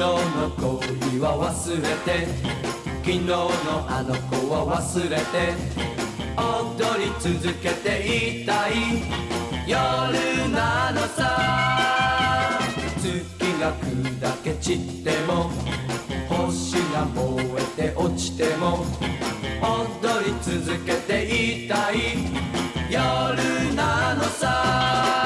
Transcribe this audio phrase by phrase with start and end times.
[0.00, 2.26] の恋は忘れて
[3.00, 3.36] 昨日の
[3.86, 5.52] あの子は忘れて
[6.38, 8.72] 踊り続けていたい。
[9.66, 9.76] 夜
[10.50, 12.58] なのさ
[12.96, 13.04] 月
[13.60, 15.50] が砕け散っても
[16.28, 17.44] 星が燃
[17.78, 18.86] えて落ちても
[19.60, 21.96] 踊り続けていたい。
[22.90, 25.19] 夜なのさ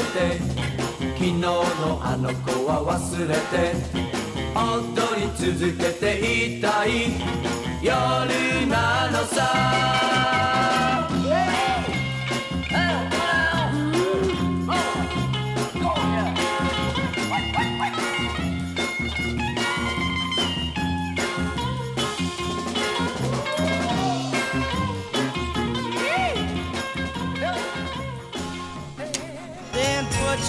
[0.00, 0.38] れて
[1.14, 1.54] 昨日の
[2.02, 3.74] あの子は忘れて
[4.54, 6.90] 踊り続けていたい
[7.82, 10.89] 夜なのさ。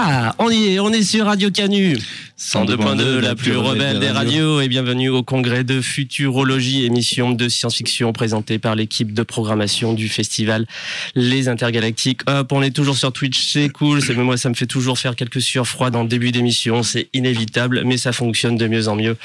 [0.00, 1.98] Ah, on y est, on est sur Radio Canu.
[2.38, 8.12] 102.2, la plus rebelle des radios, et bienvenue au congrès de futurologie, émission de science-fiction
[8.12, 10.66] présentée par l'équipe de programmation du festival
[11.16, 12.20] Les Intergalactiques.
[12.28, 15.16] Hop, on est toujours sur Twitch, c'est cool, c'est moi ça me fait toujours faire
[15.16, 19.16] quelques sueurs froides en début d'émission, c'est inévitable, mais ça fonctionne de mieux en mieux.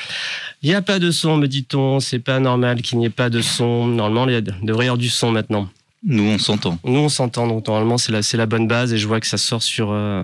[0.63, 3.29] Il n'y a pas de son, me dit-on, c'est pas normal qu'il n'y ait pas
[3.29, 3.85] de son.
[3.85, 5.69] Normalement, il devrait y avoir du son maintenant.
[6.06, 6.78] Nous, on s'entend.
[6.84, 7.47] Nous, on s'entend.
[7.47, 8.94] Donc, normalement, c'est la, c'est la bonne base.
[8.94, 10.24] Et je vois que ça sort sur, euh,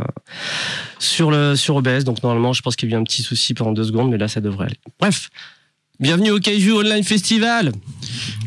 [1.00, 2.04] sur, le, sur OBS.
[2.04, 4.18] Donc, normalement, je pense qu'il y a eu un petit souci pendant deux secondes, mais
[4.18, 4.80] là, ça devrait aller.
[5.00, 5.30] Bref.
[6.02, 7.74] Bienvenue au Kaiju Online Festival.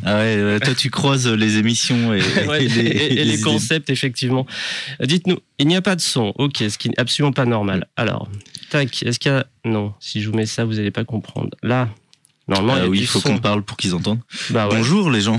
[0.05, 3.35] Ah ouais, ouais, toi tu croises les émissions et, Ouais, et les, et- et les
[3.35, 3.43] idées.
[3.43, 4.47] concepts, effectivement.
[5.03, 6.33] Euh, Dites-nous, il n'y a pas de son.
[6.39, 7.89] Ok, ce qui n'est absolument pas normal.
[7.97, 8.27] Alors,
[8.71, 9.45] tac, est-ce qu'il y a.
[9.67, 11.51] Non, si je vous mets ça, vous n'allez pas comprendre.
[11.63, 11.91] Là,
[12.49, 14.21] normalement, il y Ah a oui, il faut qu'on parle pour qu'ils entendent.
[14.49, 14.77] Bah ouais.
[14.77, 15.39] Bonjour les gens.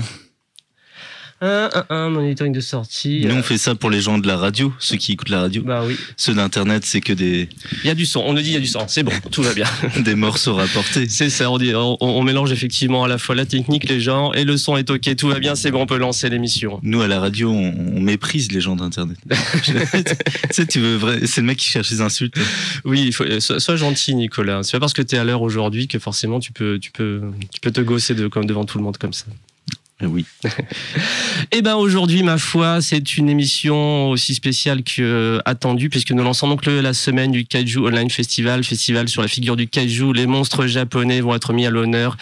[1.44, 3.20] Un, un, un, monitoring de sortie.
[3.26, 5.40] Nous Euh, on fait ça pour les gens de la radio, ceux qui écoutent la
[5.42, 5.62] radio.
[5.62, 5.96] Bah oui.
[6.16, 7.48] Ceux d'internet, c'est que des,
[7.82, 8.20] Il y a du son.
[8.20, 8.86] On nous dit il y a du son.
[8.88, 9.66] C'est bon, tout va bien.
[10.04, 11.06] des morceaux rapportés.
[11.08, 14.32] C'est ça, on, dit- on, on mélange effectivement à la fois la technique, les gens,
[14.32, 16.80] et le son est ok, tout va bien, c'est bon, on peut lancer l'émission.
[16.82, 19.18] Nous à la radio, on, on méprise les gens d'internet.
[19.62, 19.72] tu
[20.50, 22.34] sais, tu veux vrai, c'est le mec qui cherche les insultes.
[22.84, 24.62] Oui, il faut, euh, sois, sois gentil, Nicolas.
[24.62, 27.20] C'est pas parce que t'es à l'heure aujourd'hui que forcément tu peux, tu peux,
[27.52, 29.26] tu peux te gosser de, comme devant tout le monde comme ça.
[30.06, 30.24] Oui.
[31.52, 36.22] Eh ben aujourd'hui, ma foi, c'est une émission aussi spéciale que euh, attendue puisque nous
[36.22, 40.12] lançons donc le- la semaine du Kaiju Online Festival, festival sur la figure du kaiju.
[40.12, 42.16] Les monstres japonais vont être mis à l'honneur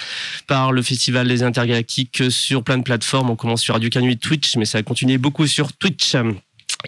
[0.46, 3.30] par le festival Les Intergalactiques sur plein de plateformes.
[3.30, 6.14] On commence sur Radio Canui Twitch, mais ça va continuer beaucoup sur Twitch.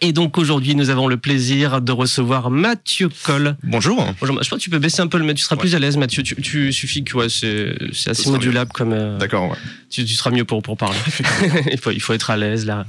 [0.00, 3.56] Et donc aujourd'hui, nous avons le plaisir de recevoir Mathieu Coll.
[3.62, 4.05] Bonjour.
[4.21, 5.97] Bonjour, je pense que tu peux baisser un peu le, tu seras plus à l'aise,
[5.97, 6.22] Mathieu.
[6.22, 8.32] Tu, tu suffit que ouais, c'est assez mieux.
[8.32, 8.93] modulable comme.
[8.93, 9.56] euh, D'accord, ouais.
[9.91, 10.99] tu, tu seras mieux pour, pour parler.
[11.72, 12.84] il, faut, il faut être à l'aise là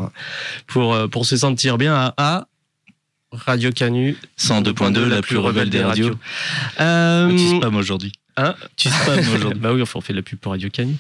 [0.67, 2.47] pour, euh, pour se sentir bien à, à
[3.31, 6.15] Radio Canu 102.2, la plus rebelle des radios.
[6.79, 8.13] Euh, Tu spams aujourd'hui.
[8.37, 9.59] Hein Tu spams aujourd'hui.
[9.59, 10.95] bah oui, enfin, on fait de la pub pour Radio Canu.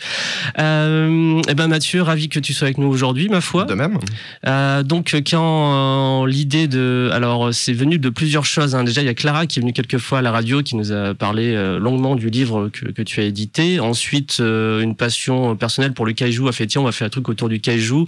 [0.57, 3.65] Euh, eh ben Mathieu, ravi que tu sois avec nous aujourd'hui, ma foi.
[3.65, 3.99] De même.
[4.47, 8.73] Euh, donc quand euh, l'idée de, alors c'est venu de plusieurs choses.
[8.75, 8.83] hein.
[8.85, 10.93] Déjà il y a Clara qui est venue quelques fois à la radio, qui nous
[10.93, 13.79] a parlé euh, longuement du livre que, que tu as édité.
[13.81, 17.09] Ensuite euh, une passion personnelle pour le kaiju a fait tiens on va faire un
[17.09, 18.05] truc autour du kaiju.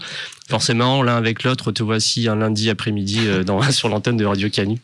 [0.49, 4.49] Forcément l'un avec l'autre te voici un lundi après-midi euh, dans sur l'antenne de Radio
[4.49, 4.77] Canu.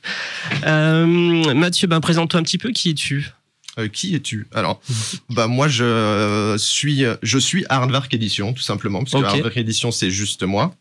[0.68, 2.72] Euh, Mathieu, ben présente-toi un petit peu.
[2.72, 3.32] Qui es-tu?
[3.80, 4.48] Euh, qui es-tu?
[4.54, 4.80] Alors,
[5.30, 10.12] bah moi je suis je suis Hardvark Edition tout simplement parce que Hardvark Edition c'est
[10.12, 10.76] juste moi.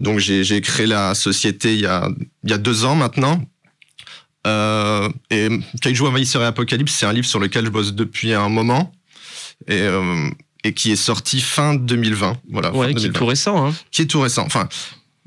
[0.00, 2.08] Donc j'ai j'ai créé la société il y a
[2.44, 3.42] il y a deux ans maintenant.
[4.46, 5.48] Euh, et
[5.80, 8.92] Kaiju Envahisseur et Apocalypse, c'est un livre sur lequel je bosse depuis un moment
[9.66, 10.28] et, euh,
[10.62, 12.36] et qui est sorti fin 2020.
[12.50, 13.18] Voilà, fin Ouais, qui est 2020.
[13.18, 13.66] tout récent.
[13.66, 13.74] Hein.
[13.90, 14.44] qui est tout récent.
[14.46, 14.68] Enfin,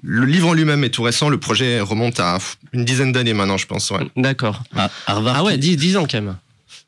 [0.01, 1.27] le livre en lui-même est tout récent.
[1.27, 2.37] Le projet remonte à
[2.71, 3.91] une dizaine d'années maintenant, je pense.
[3.91, 4.07] Ouais.
[4.15, 4.63] D'accord.
[4.75, 4.89] Ah.
[5.07, 6.37] Ah ouais, 10, 10 ans quand même.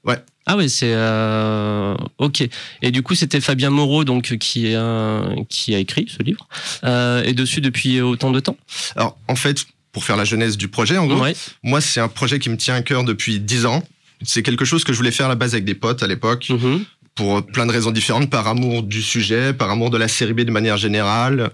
[0.05, 0.17] Ouais.
[0.47, 2.47] Ah ouais, c'est euh, ok.
[2.81, 6.47] Et du coup, c'était Fabien Moreau donc qui est un- qui a écrit ce livre
[6.83, 8.57] euh, et dessus depuis autant de temps.
[8.95, 11.21] Alors, en fait, pour faire la genèse du projet, en gros.
[11.21, 11.35] Ouais.
[11.63, 13.83] Moi, c'est un projet qui me tient à cœur depuis 10 ans.
[14.23, 16.47] C'est quelque chose que je voulais faire à la base avec des potes à l'époque,
[16.49, 16.85] Mhm.
[17.13, 20.41] pour plein de raisons différentes, par amour du sujet, par amour de la série B
[20.41, 21.51] de manière générale,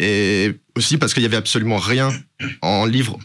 [0.00, 2.10] et aussi parce qu'il y avait absolument rien
[2.62, 3.18] en livre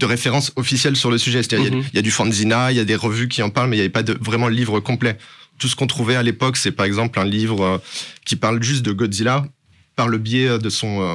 [0.00, 1.42] de référence officielle sur le sujet.
[1.42, 1.86] C'est-à-dire, il y a- Mhm.
[1.92, 3.80] il y, a du fanzina, il y a des revues qui en parlent, mais il
[3.80, 5.16] n'y avait pas de, vraiment de livre complet.
[5.58, 7.78] Tout ce qu'on trouvait à l'époque, c'est par exemple un livre euh,
[8.24, 9.44] qui parle juste de Godzilla
[9.96, 11.14] par le biais euh, de son, euh,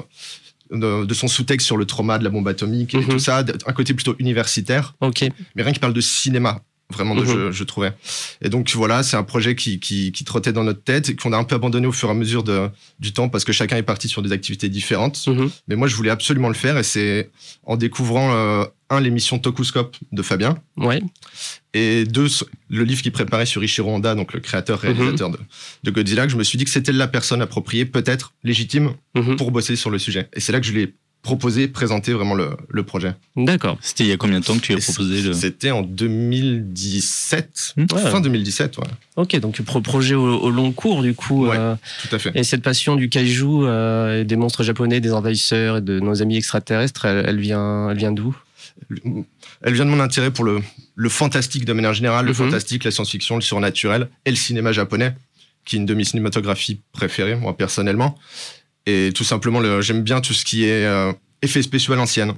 [0.71, 3.07] de, de son sous-texte sur le trauma de la bombe atomique et Mhm.
[3.07, 5.25] tout ça, un côté plutôt universitaire Ok.
[5.55, 6.61] mais rien qui parle de cinéma
[6.91, 7.27] vraiment de Mhm.
[7.27, 7.94] jeu, je trouvais
[8.41, 11.33] et donc voilà c'est un projet qui, qui, qui trottait dans notre tête et qu'on
[11.33, 12.68] a un peu abandonné au fur et à mesure de,
[13.00, 15.50] du temps parce que chacun est parti sur des activités différentes Mhm.
[15.68, 17.30] mais moi je voulais absolument le faire et c'est
[17.63, 21.00] en découvrant euh, un l'émission Tokuscope de Fabien Ouais.
[21.75, 22.27] et deux
[22.69, 25.38] le livre qu'il préparait sur Ichiro Honda donc le créateur réalisateur de,
[25.83, 29.36] de Godzilla que je me suis dit que c'était la personne appropriée peut-être légitime Mhm.
[29.36, 32.33] pour bosser sur le sujet et c'est là que je lui ai proposé présenté vraiment
[32.36, 33.77] le, le projet D'accord.
[33.81, 35.33] C'était il y a combien de temps que tu as proposé le...
[35.33, 37.86] C'était en 2017, Hmm.
[37.94, 38.01] Ouais.
[38.12, 38.83] fin 2017, ouais,
[39.16, 41.48] Ok, donc pro- projet au, au long cours du coup.
[41.48, 41.57] Ouais.
[41.57, 41.75] euh,
[42.07, 42.31] tout à fait.
[42.36, 46.38] et cette passion du kaiju, euh, des monstres japonais, des envahisseurs et de nos amis
[46.38, 48.36] extraterrestres, elle, elle vient, elle vient d'où?
[49.62, 50.62] Elle vient de mon intérêt pour le,
[50.95, 52.38] le fantastique de manière générale, le Mhm.
[52.38, 55.13] fantastique, la science-fiction, le surnaturel et le cinéma japonais,
[55.65, 58.18] qui est une de mes cinématographies préférées, moi personnellement.
[58.85, 61.11] Et tout simplement, le- j'aime bien tout ce qui est euh,
[61.41, 62.33] effets spéciaux à l'ancienne.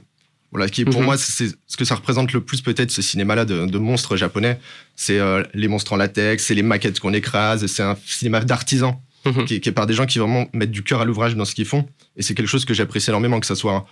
[0.51, 1.05] Voilà, qui est pour Mhm.
[1.05, 4.59] moi, c'est ce que ça représente le plus peut-être ce cinéma-là de, de monstres japonais.
[4.97, 8.95] C'est euh, les monstres en latex, c'est les maquettes qu'on écrase, c'est un cinéma d'artisans.
[9.23, 9.45] Mhm.
[9.45, 11.45] qui, est- qui est par des gens qui vraiment mettent du cœur à l'ouvrage dans
[11.45, 11.87] ce qu'ils font.
[12.17, 13.85] Et c'est quelque chose que j'apprécie énormément, que ce soit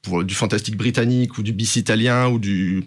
[0.00, 2.84] pour du fantastique britannique ou du bis italien ou du,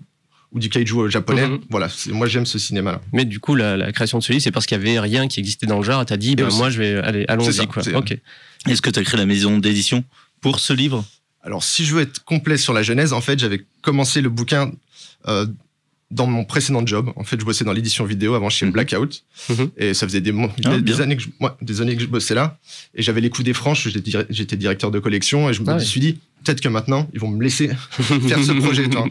[0.53, 1.47] ou du kaiju japonais.
[1.47, 1.59] Mhm.
[1.69, 3.01] Voilà, c'est- moi j'aime ce cinéma-là.
[3.11, 5.27] Mais du coup, la, la création de ce livre, c'est parce qu'il y avait rien
[5.27, 6.05] qui existait dans le genre.
[6.05, 7.83] T'as dit, bah, moi, je vais, ça, allons-y, quoi.
[7.83, 8.17] c'est- Ok.
[8.69, 10.03] Est-ce que tu as créé la maison d'édition
[10.41, 11.03] pour ce livre?
[11.41, 14.71] Alors, si je veux être complet sur la genèse, en fait, j'avais commencé le bouquin
[15.27, 15.45] euh,
[16.13, 17.11] dans mon précédent job.
[17.15, 18.71] En fait, je bossais dans l'édition vidéo avant chez Mhm.
[18.71, 19.23] Blackout.
[19.49, 19.71] Mhm.
[19.77, 20.33] Et ça faisait des,
[20.65, 22.57] Ah, des, années que je, moi, des années que je bossais là.
[22.95, 23.87] Et j'avais les coups des franches.
[23.89, 25.49] J'étais, dir- j'étais directeur de collection.
[25.49, 25.83] Et je me Ah ouais.
[25.83, 27.67] suis dit, peut-être que maintenant, ils vont me laisser
[28.27, 28.87] faire ce projet.
[28.89, 29.05] toi.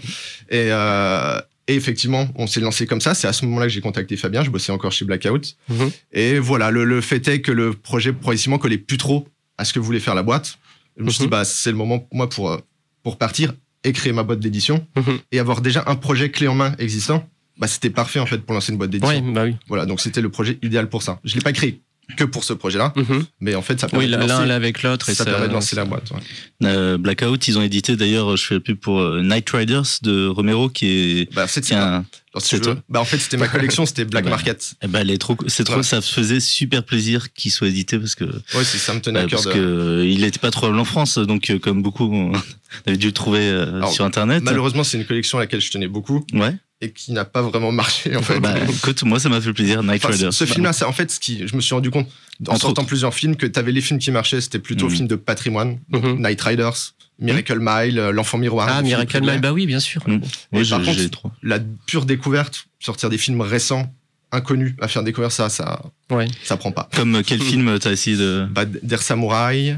[0.51, 3.15] Et, euh, et effectivement, on s'est lancé comme ça.
[3.15, 4.45] C'est à ce moment-là que j'ai contacté Fabien.
[4.45, 5.57] Je bossais encore chez Blackout.
[5.69, 5.91] Mhm.
[6.13, 9.27] Et voilà, le, le fait est que le projet progressivement collait plus trop
[9.59, 10.59] à ce que voulait faire la boîte.
[10.97, 11.27] Je me suis Mhm.
[11.27, 12.59] dit, bah, c'est le moment pour moi pour, euh,
[13.03, 13.55] pour partir
[13.85, 15.19] et créer ma boîte d'édition Mhm.
[15.33, 17.27] et avoir déjà un projet clé en main existant.
[17.59, 19.15] Bah, c'était parfait en fait pour lancer une boîte d'édition.
[19.25, 19.57] Ouais, bah oui.
[19.69, 21.21] Voilà, donc c'était le projet idéal pour ça.
[21.25, 21.83] Je l'ai pas créé
[22.17, 23.25] que pour ce projet-là, Mhm.
[23.41, 25.09] mais en fait, ça permet, Oui, de, l'un avec l'autre.
[25.09, 26.11] et ça permet de lancer la boîte.
[26.11, 26.21] ouais.
[26.65, 30.27] Euh, Blackout, ils ont édité d'ailleurs, je fais la pub pour euh, Night Riders de
[30.27, 30.87] Romero qui
[31.23, 31.35] est.
[31.35, 32.05] Bah, c'est un-
[32.39, 32.57] si
[32.89, 34.37] bah, en fait, c'était ma collection, c'était Black Ah bah.
[34.37, 34.75] Market.
[34.83, 35.83] Eh ben, elle est trop, c'est trop, Ouais.
[35.83, 39.23] ça faisait super plaisir qu'il soit édité parce que, Ouais, c'est ça me tenait à
[39.25, 39.61] bah, cœur parce de.
[39.61, 42.33] que euh, il n'était pas trouvable en France, donc euh, comme beaucoup, on
[42.87, 44.43] avait dû le trouver euh, Alors, sur internet.
[44.43, 46.55] Malheureusement, c'est une collection à laquelle je tenais beaucoup Ouais.
[46.83, 48.41] Et qui n'a pas vraiment marché en fait.
[48.41, 50.33] Bah, écoute, moi ça m'a fait plaisir, Night Enfin, ce- Riders.
[50.35, 52.09] ce film-là, c'est en fait ce qui, je me suis rendu compte
[52.47, 52.89] en Entre sortant autres.
[52.89, 54.91] plusieurs films que tu avais les films qui marchaient, c'était plutôt Mhm.
[54.97, 56.27] films de patrimoine, donc Mhm.
[56.27, 56.75] Night Riders,
[57.21, 58.67] Miracle Mile, euh, L'Enfant Miroir.
[58.71, 59.23] Ah, Miracle.
[59.23, 60.03] Man, bah oui, bien sûr.
[60.09, 60.15] Mm.
[60.53, 61.31] Et Ouais, par j'ai- contre.
[61.43, 63.95] La pure découverte, sortir des films récents,
[64.33, 66.27] inconnus, à faire découvrir ça, ça, Ouais.
[66.43, 66.89] ça prend pas.
[66.97, 68.49] Comme euh, quel film t'as essayé de.
[68.51, 69.77] Bah, D'Air Samurai,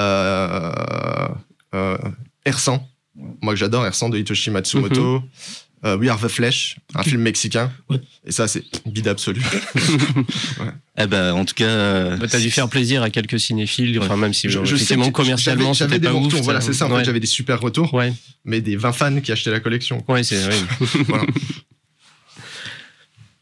[0.00, 0.72] euh,
[1.74, 1.98] euh,
[2.46, 2.80] R100,
[3.42, 5.22] moi que j'adore, R100 de Hitoshi Matsumoto.
[5.84, 7.70] Euh, We Are the Flesh, un film mexicain.
[7.88, 8.00] Ouais.
[8.26, 9.40] Et ça, c'est bide absolu.
[11.00, 11.64] Eh ben, en tout cas.
[11.64, 14.96] euh, Bah, t'as dû faire plaisir à quelques cinéphiles, enfin, même si Je- je sais
[14.96, 16.24] que commercialement, j'avais- des pas ouf.
[16.24, 16.42] retours.
[16.42, 16.86] Voilà, c'est ça.
[16.86, 16.98] En ouais.
[16.98, 18.12] fait, j'avais des super retours, Ouais,
[18.44, 20.02] mais des 20 fans qui achetaient la collection.
[20.08, 20.56] ouais, c'est ouais.
[21.08, 21.24] Voilà.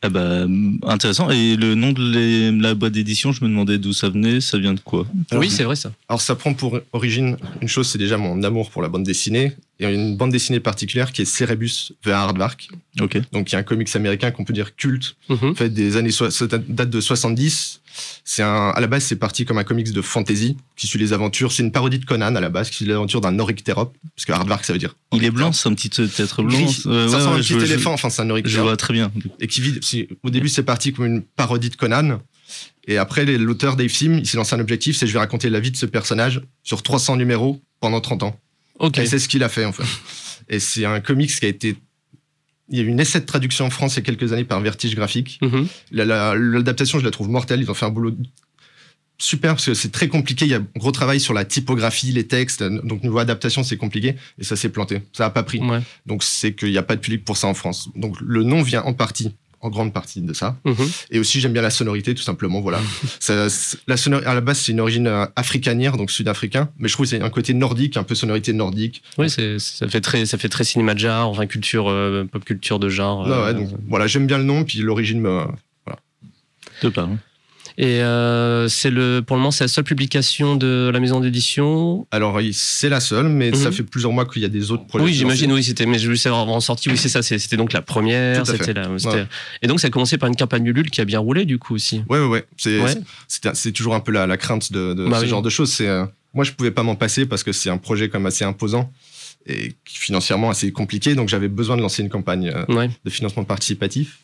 [0.02, 0.46] Ah bah,
[0.82, 1.30] intéressant.
[1.30, 4.58] Et le nom de les- la boîte d'édition, je me demandais d'où ça venait, ça
[4.58, 5.06] vient de quoi?
[5.30, 5.90] Alors, Oui, c'est vrai ça.
[6.10, 9.52] Alors, ça prend pour origine une chose, c'est déjà mon amour pour la bande dessinée.
[9.78, 12.68] Et une bande dessinée particulière qui est Cerebus The Hardvark.
[13.00, 13.18] Ok.
[13.32, 15.54] Donc, il y a un comics américain qu'on peut dire culte, Mhm.
[15.54, 17.82] fait des années, so- ça date de 70.
[18.24, 21.12] C'est un, à la base, c'est parti comme un comics de fantasy qui suit les
[21.12, 21.52] aventures.
[21.52, 24.24] C'est une parodie de Conan à la base, qui suit les aventures d'un Orictérope, parce
[24.24, 24.96] que Hardvark, ça veut dire.
[25.12, 25.90] Il est blanc, c'est un petit
[26.22, 26.56] être blanc.
[26.58, 26.82] Gris.
[26.86, 28.30] Euh, ça ouais, ressemble à ouais, un je- petit je- éléphant, enfin, c'est un Je
[28.32, 28.64] Orictérope.
[28.66, 29.12] vois très bien.
[29.40, 29.78] et qui vit.
[30.22, 32.20] Au début, c'est parti comme une parodie de Conan.
[32.88, 35.60] Et après, l'auteur Dave Sim, il s'est lancé un objectif, c'est je vais raconter la
[35.60, 38.38] vie de ce personnage sur 300 numéros pendant 30 ans.
[39.02, 39.84] Et c'est ce qu'il a fait, en fait.
[40.48, 41.76] et c'est un comics qui a été.
[42.68, 44.44] Il y a eu une essai de traduction en France il y a quelques années
[44.44, 45.38] par Vertige Graphique.
[45.42, 45.68] Mhm.
[45.92, 47.60] La- la- L'adaptation, je la trouve mortelle.
[47.60, 48.16] Ils ont fait un boulot
[49.18, 50.44] super parce que c'est très compliqué.
[50.46, 52.62] Il y a un gros travail sur la typographie, les textes.
[52.62, 54.16] Donc, niveau adaptation, c'est compliqué.
[54.38, 55.00] Et ça s'est planté.
[55.12, 55.60] Ça a pas pris.
[55.60, 55.80] Ouais.
[56.06, 57.88] Donc c'est qu'il n'y a pas de public pour ça en France.
[57.94, 60.56] Donc le nom vient en partie en grande partie de ça.
[60.64, 60.76] Mhm.
[61.10, 62.60] Et aussi, j'aime bien la sonorité, tout simplement.
[62.60, 62.78] Voilà.
[63.20, 63.48] Ça-
[63.86, 66.68] la sonor- à la base, c'est une origine euh, africanière, donc sud-africain.
[66.78, 69.02] Mais je trouve que c'est un côté nordique, un peu sonorité nordique.
[69.18, 72.44] Oui, c'est, ça fait très, ça fait très cinéma de genre, enfin culture, euh, pop
[72.44, 73.26] culture de genre.
[73.26, 75.42] Euh, ouais, donc, voilà, j'aime bien le nom, puis l'origine me.
[76.80, 77.16] Te parle.
[77.78, 82.06] Et euh, c'est le, pour le moment, c'est la seule publication de la maison d'édition.
[82.10, 83.54] Alors, c'est la seule, mais Mhm.
[83.56, 85.04] ça fait plusieurs mois qu'il y a des autres projets.
[85.04, 87.74] Oui, j'imagine, oui, c'était, mais je voulais savoir en sortie, oui, c'est ça, c'était donc
[87.74, 89.26] la première, c'était la, Ouais.
[89.62, 91.74] et donc ça a commencé par une campagne Ulule qui a bien roulé, du coup,
[91.74, 92.02] aussi.
[92.08, 92.46] Ouais, ouais, ouais.
[92.56, 93.72] C'est Ouais.
[93.72, 95.28] toujours un peu la, la crainte de, de Bah ce oui.
[95.28, 95.70] genre de choses.
[95.70, 98.44] C'est euh, moi, je pouvais pas m'en passer parce que c'est un projet comme assez
[98.44, 98.90] imposant
[99.46, 101.14] et financièrement assez compliqué.
[101.14, 102.90] Donc, j'avais besoin de lancer une campagne euh, Ouais.
[103.04, 104.18] de financement participatif.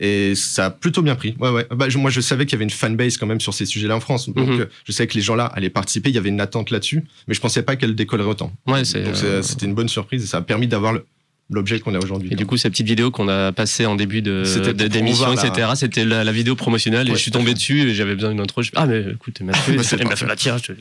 [0.00, 1.34] Et ça a plutôt bien pris.
[1.40, 1.66] Ouais, ouais.
[1.70, 3.96] Bah, je- moi, je savais qu'il y avait une fanbase quand même sur ces sujets-là
[3.96, 4.28] en France.
[4.28, 4.60] Donc, Mhm.
[4.60, 6.10] euh, je savais que les gens là allaient participer.
[6.10, 8.52] Il y avait une attente là-dessus, mais je pensais pas qu'elle décollerait autant.
[8.68, 11.04] Ouais, c'est, Donc, euh, c'était une bonne surprise et ça a permis d'avoir le-
[11.50, 12.28] l'objet qu'on a aujourd'hui.
[12.30, 14.44] Et du coup, cette petite vidéo qu'on a passée en début de,
[14.88, 17.94] d'émission, la- etc., c'était la, la vidéo promotionnelle et Ouais, je suis tombé dessus et
[17.94, 18.62] j'avais besoin d'une intro.
[18.62, 20.72] Je- Ah, mais écoute, elle m'a fait, Bah, m'a fait la tire, je-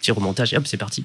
[0.00, 1.04] petit remontage et hop, c'est parti.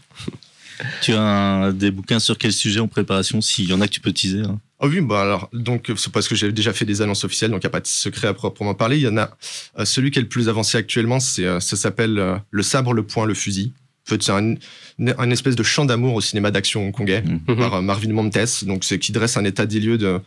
[1.02, 3.42] Tu as un- des bouquins sur quel sujet en préparation?
[3.42, 4.42] S'il y en a que tu peux teaser.
[4.42, 4.60] hein.
[4.84, 7.62] Ah oui, bah alors, donc, c'est parce que j'ai déjà fait des annonces officielles, donc
[7.62, 8.98] il n'y a pas de secret à proprement parler.
[8.98, 9.30] Il y en a,
[9.78, 12.94] euh, celui qui est le plus avancé actuellement, c'est, euh, ça s'appelle euh, Le sabre,
[12.94, 13.74] le poing, le fusil.
[14.08, 14.56] En fait, c'est un,
[14.98, 17.58] une, un espèce de chant d'amour au cinéma d'action hongkongais Mhm.
[17.58, 18.64] par euh, Marvin Montes.
[18.66, 20.20] Donc, c'est qui dresse un état des lieux de,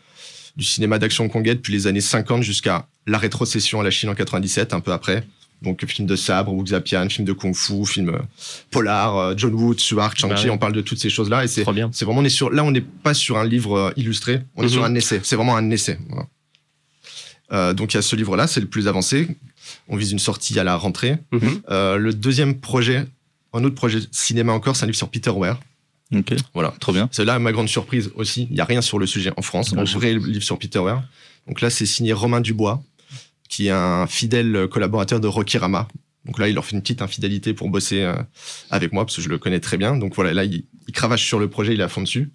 [0.57, 4.15] du cinéma d'action hongkongais depuis les années 50 jusqu'à la rétrocession à la Chine en
[4.15, 5.27] 97, un peu après.
[5.65, 8.19] Donc, film de sabre, Wu Xiapian, film de kung-fu, film euh,
[8.71, 10.51] polar, euh, John Woo, Tsuar, Chang-Chi, Bah ouais.
[10.51, 11.43] on parle de toutes ces choses-là.
[11.45, 11.91] Et c'est Trop bien.
[11.93, 14.63] c'est vraiment, on est sur, là, on n'est pas sur un livre euh, illustré, on
[14.63, 14.71] est Mhm.
[14.73, 15.21] sur un essai.
[15.25, 15.99] C'est vraiment un essai.
[16.09, 16.27] voilà.
[17.53, 19.29] Euh, donc, il y a ce livre-là, c'est le plus avancé.
[19.89, 21.17] On vise une sortie à la rentrée.
[21.33, 21.61] Mhm.
[21.71, 23.07] Euh, le deuxième projet,
[23.53, 25.61] un autre projet cinéma encore, c'est un livre sur Peter Ware.
[26.15, 26.73] Ok, Voilà.
[26.81, 27.09] trop bien.
[27.13, 28.47] C'est là ma grande surprise aussi.
[28.51, 29.73] Il n'y a rien sur le sujet en France.
[29.73, 31.03] Ouais, Un vrai livre sur Peter Ware.
[31.47, 32.83] Donc là, c'est signé Romain Dubois,
[33.49, 35.89] qui est un fidèle collaborateur de Rokirama.
[36.25, 38.15] Donc là, il leur fait une petite infidélité pour bosser euh,
[38.71, 39.97] avec moi, parce que je le connais très bien.
[39.97, 42.33] Donc voilà, là, il, il cravache sur le projet, il est à fond dessus.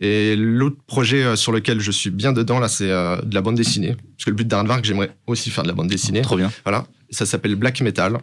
[0.00, 3.42] Et l'autre projet euh, sur lequel je suis bien dedans, là, c'est euh, de la
[3.42, 3.94] bande dessinée.
[4.16, 6.22] Parce que le but d'Aardvark, j'aimerais aussi faire de la bande dessinée.
[6.22, 6.50] Trop bien.
[6.64, 6.86] Voilà.
[7.10, 8.18] Ça s'appelle Black Metal.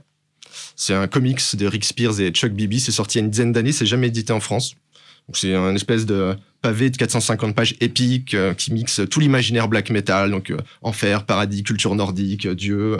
[0.76, 2.80] C'est un comics de Rick Spears et Chuck Bibi.
[2.80, 3.72] C'est sorti il y a une dizaine d'années.
[3.72, 4.76] C'est jamais édité en France.
[5.34, 9.90] C'est un espèce de pavé de 450 pages épique euh, qui mixe tout l'imaginaire black
[9.90, 10.32] metal.
[10.32, 12.98] Donc euh, enfer, paradis, culture nordique, euh, dieu.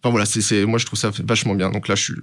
[0.00, 1.70] Enfin voilà, c'est, moi je trouve ça vachement bien.
[1.70, 2.14] Donc là, je suis,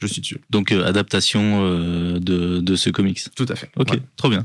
[0.00, 0.38] je suis dessus.
[0.50, 1.70] Donc, euh, adaptation
[2.18, 3.20] de, de ce comics.
[3.34, 3.70] Tout à fait.
[3.76, 4.00] Ok, Ouais.
[4.16, 4.42] trop bien.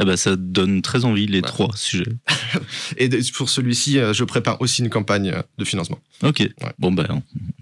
[0.00, 1.42] Eh ben, ça donne très envie, les Ouais.
[1.42, 2.12] trois sujets.
[2.98, 5.98] Et pour celui-ci, je prépare aussi une campagne de financement.
[6.22, 7.06] Ok, bon, ben,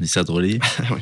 [0.00, 0.58] on essaie de relayer.
[0.90, 1.00] Oui.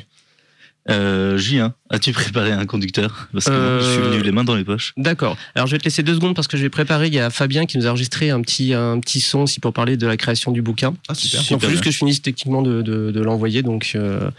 [0.88, 4.44] Euh, Julien, as-tu préparé un conducteur Parce que moi, je suis Euh, venu les mains
[4.44, 4.92] dans les poches.
[4.96, 5.36] D'accord.
[5.54, 7.08] Alors je vais te laisser deux secondes parce que je vais préparer.
[7.08, 9.72] Il y a Fabien qui nous a enregistré un petit, un petit son aussi pour
[9.74, 10.94] parler de la création du bouquin.
[11.08, 11.42] Ah, super.
[11.50, 13.62] Donc, faut juste que je finisse techniquement de, de, de l'envoyer.
[13.62, 14.30] Donc, euh,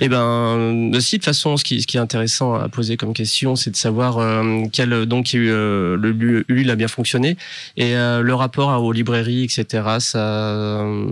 [0.00, 3.12] eh ben, aussi de toute façon, ce qui, ce qui est intéressant à poser comme
[3.12, 6.70] question, c'est de savoir euh, quel donc il y a eu, euh, le lu- Ulule
[6.70, 7.36] a bien fonctionné
[7.76, 9.84] et euh, le rapport aux librairies, etc.
[9.98, 11.04] Ça, euh,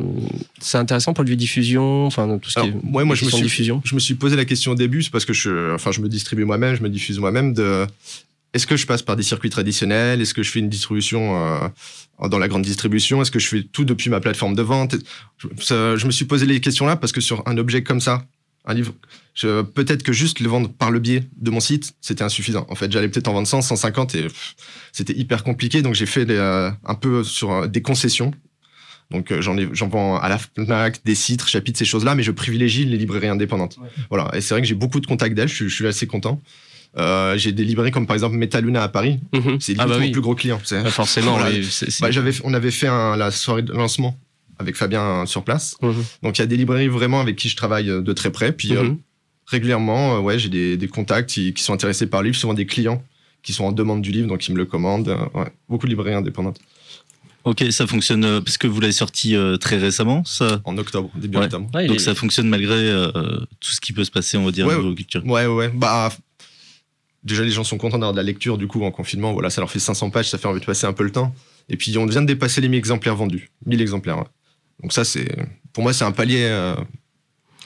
[0.61, 3.31] c'est intéressant pour le diffusion, enfin tout ce qui Alors, est ouais, moi, je me
[3.31, 3.83] suis- diffusion.
[3.85, 6.09] Je me suis posé la question au début, c'est parce que je, enfin, je me
[6.09, 7.53] distribue moi-même, je me diffuse moi-même.
[7.55, 7.87] De,
[8.55, 10.21] est-ce que je passe par des circuits traditionnels?
[10.21, 13.21] Est-ce que je fais une distribution euh, dans la grande distribution?
[13.21, 14.97] Est-ce que je fais tout depuis ma plateforme de vente?
[15.39, 18.25] Je, me suis posé les questions là parce que sur un objet comme ça,
[18.65, 18.95] un livre,
[19.75, 22.67] peut-être que juste le vendre par le biais de mon site, c'était insuffisant.
[22.71, 24.27] En fait, j'allais peut-être en vendre 100, 150 et
[24.93, 25.83] c'était hyper compliqué.
[25.83, 28.33] Donc j'ai fait euh, un peu sur euh, des concessions.
[29.11, 32.31] Donc euh, j'en j'en vends à la Fnac, des citres, chapitres, ces choses-là, mais je
[32.33, 33.79] privilégie les librairies indépendantes.
[34.11, 36.07] Voilà, et c'est vrai que j'ai beaucoup de contacts d'elles, je, suis- je suis assez
[36.07, 36.41] content.
[36.97, 39.59] Euh, j'ai des librairies comme par exemple Metaluna à Paris, Mhm.
[39.61, 40.11] c'est Ah bah mon oui.
[40.11, 40.61] plus gros client.
[40.69, 41.39] Pas forcément.
[41.39, 41.51] Voilà.
[41.57, 41.67] oui,
[42.01, 44.19] Bah, j'avais, on avait fait un- la soirée de lancement
[44.59, 45.77] avec Fabien sur place.
[45.83, 45.95] Mhm.
[46.23, 48.53] Donc il y a des librairies vraiment avec qui je travaille euh, de très près.
[48.53, 48.99] Puis euh, Mhm.
[49.47, 52.67] régulièrement, ouais, j'ai des, des contacts qui, qui sont intéressés par le livre, souvent des
[52.67, 53.03] clients
[53.43, 55.17] qui sont en demande du livre, donc ils me le commandent.
[55.35, 55.47] ouais.
[55.69, 56.59] Beaucoup de librairies indépendantes.
[57.49, 60.61] Ok, ça fonctionne euh, parce que vous l'avez sorti euh, très récemment, ça.
[60.65, 61.45] En octobre, début Ouais.
[61.45, 61.71] octobre.
[61.73, 63.11] Ouais, Donc est- ça fonctionne malgré euh,
[63.61, 65.25] tout ce qui peut se passer, on va dire, Ouais, au niveau culture.
[65.25, 65.71] Ouais, ouais.
[65.75, 66.11] Bah,
[67.25, 69.33] déjà, les gens sont contents d'avoir de la lecture, du coup, en confinement.
[69.33, 71.35] Voilà, ça leur fait 500 pages, ça fait envie de passer un peu le temps.
[71.71, 73.51] Et puis, on vient de dépasser les 1000 exemplaires vendus.
[73.67, 74.25] 1000 exemplaires, ouais.
[74.83, 75.35] Donc, ça, c'est.
[75.73, 76.43] Pour moi, c'est un palier.
[76.45, 76.75] euh,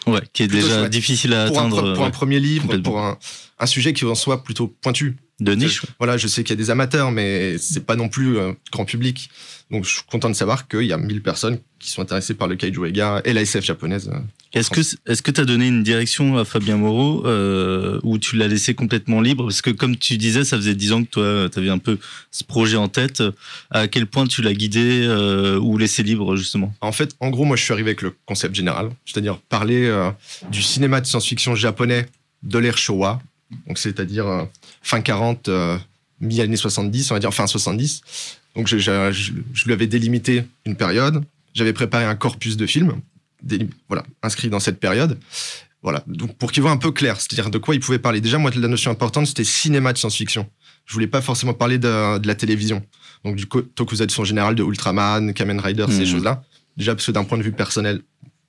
[0.06, 0.90] Ouais, qui est déjà chouette.
[0.90, 1.94] difficile à pour, un, atteindre.
[1.94, 3.16] pour un premier livre, pour un,
[3.60, 5.16] un sujet qui en soit plutôt pointu.
[5.42, 5.82] De niche.
[5.98, 8.84] Voilà, je sais qu'il y a des amateurs, mais c'est pas non plus euh, grand
[8.84, 9.30] public.
[9.70, 12.46] Donc, je suis content de savoir qu'il y a 1000 personnes qui sont intéressées par
[12.46, 14.10] le Kaiju Ega et la SF japonaise.
[14.12, 14.18] euh.
[14.52, 14.80] Est-ce que
[15.10, 18.74] est-ce que tu as donné une direction à Fabien Moreau euh, ou tu l'as laissé
[18.74, 19.44] complètement libre?
[19.44, 21.98] Parce que comme tu disais, ça faisait dix ans que toi, tu avais un peu
[22.30, 23.22] ce projet en tête.
[23.70, 26.74] À quel point tu l'as guidé euh, ou laissé libre justement?
[26.82, 30.10] En fait, en gros, moi, je suis arrivé avec le concept général, c'est-à-dire parler euh,
[30.50, 32.06] du cinéma de science-fiction japonais
[32.42, 33.22] de l'ère Showa,
[33.66, 34.44] donc c'est-à-dire euh,
[34.82, 35.78] fin 40, euh,
[36.20, 38.02] mi-année 70, on va dire fin 70.
[38.56, 41.22] Donc je, je- je- je lui avais délimité une période,
[41.54, 43.00] j'avais préparé un corpus de films,
[43.88, 45.18] voilà, inscrit dans cette période.
[45.82, 48.20] Voilà, donc pour qu'il voit un peu clair, c'est-à-dire de quoi il pouvait parler.
[48.20, 50.48] Déjà, moi, la notion importante, c'était cinéma de science-fiction.
[50.86, 52.84] Je voulais pas forcément parler de, de la télévision.
[53.24, 56.06] Donc du tokusatsu en général, de Ultraman, Kamen Rider, ces Mhm.
[56.06, 56.44] choses-là.
[56.76, 58.00] Déjà parce que d'un point de vue personnel,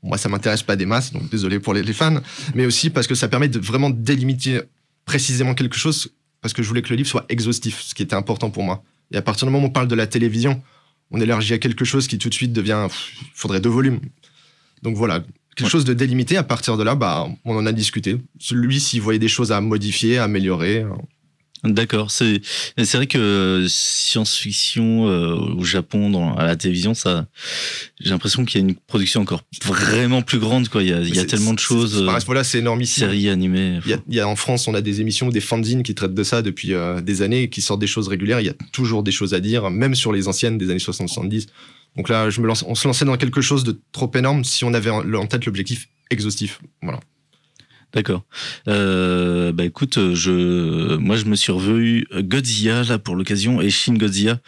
[0.04, 2.22] moi, ça m'intéresse pas des masses, donc désolé pour les, les fans,
[2.54, 4.62] mais aussi parce que ça permet de vraiment délimiter
[5.06, 8.16] précisément quelque chose, parce que je voulais que le livre soit exhaustif, ce qui était
[8.16, 8.84] important pour moi.
[9.12, 10.62] Et à partir du moment où on parle de la télévision,
[11.12, 12.88] on élargit à quelque chose qui tout de suite devient,
[13.22, 14.00] il faudrait deux volumes.
[14.82, 15.20] Donc voilà,
[15.56, 15.70] quelque Ouais.
[15.70, 16.38] chose de délimité.
[16.38, 18.18] À partir de là, bah, on en a discuté.
[18.40, 20.86] Celui, s'il voyait des choses à modifier, à améliorer.
[21.66, 22.42] Euh, D'accord, c'est
[22.78, 27.26] c'est vrai que science-fiction euh, au Japon, dans, à la télévision, ça,
[28.00, 30.70] j'ai l'impression qu'il y a une production encore vraiment plus grande.
[30.70, 33.08] Quoi, il y a, il y a tellement de choses, euh, voilà, c'est énormissime.
[33.08, 33.80] séries animées.
[33.86, 35.96] Il y, a, il y a en France, on a des émissions, des fanzines qui
[35.96, 38.40] traitent de ça depuis euh, des années, qui sortent des choses régulières.
[38.40, 41.48] Il y a toujours des choses à dire, même sur les anciennes des années 60-70.
[41.96, 44.64] Donc là, je me lance, on se lançait dans quelque chose de trop énorme si
[44.64, 46.60] on avait en, en tête l'objectif exhaustif.
[46.82, 47.00] Voilà.
[47.94, 48.24] D'accord.
[48.68, 53.70] Euh, bah écoute, euh, je, moi je me suis revu Godzilla là pour l'occasion et
[53.70, 54.40] Shin Godzilla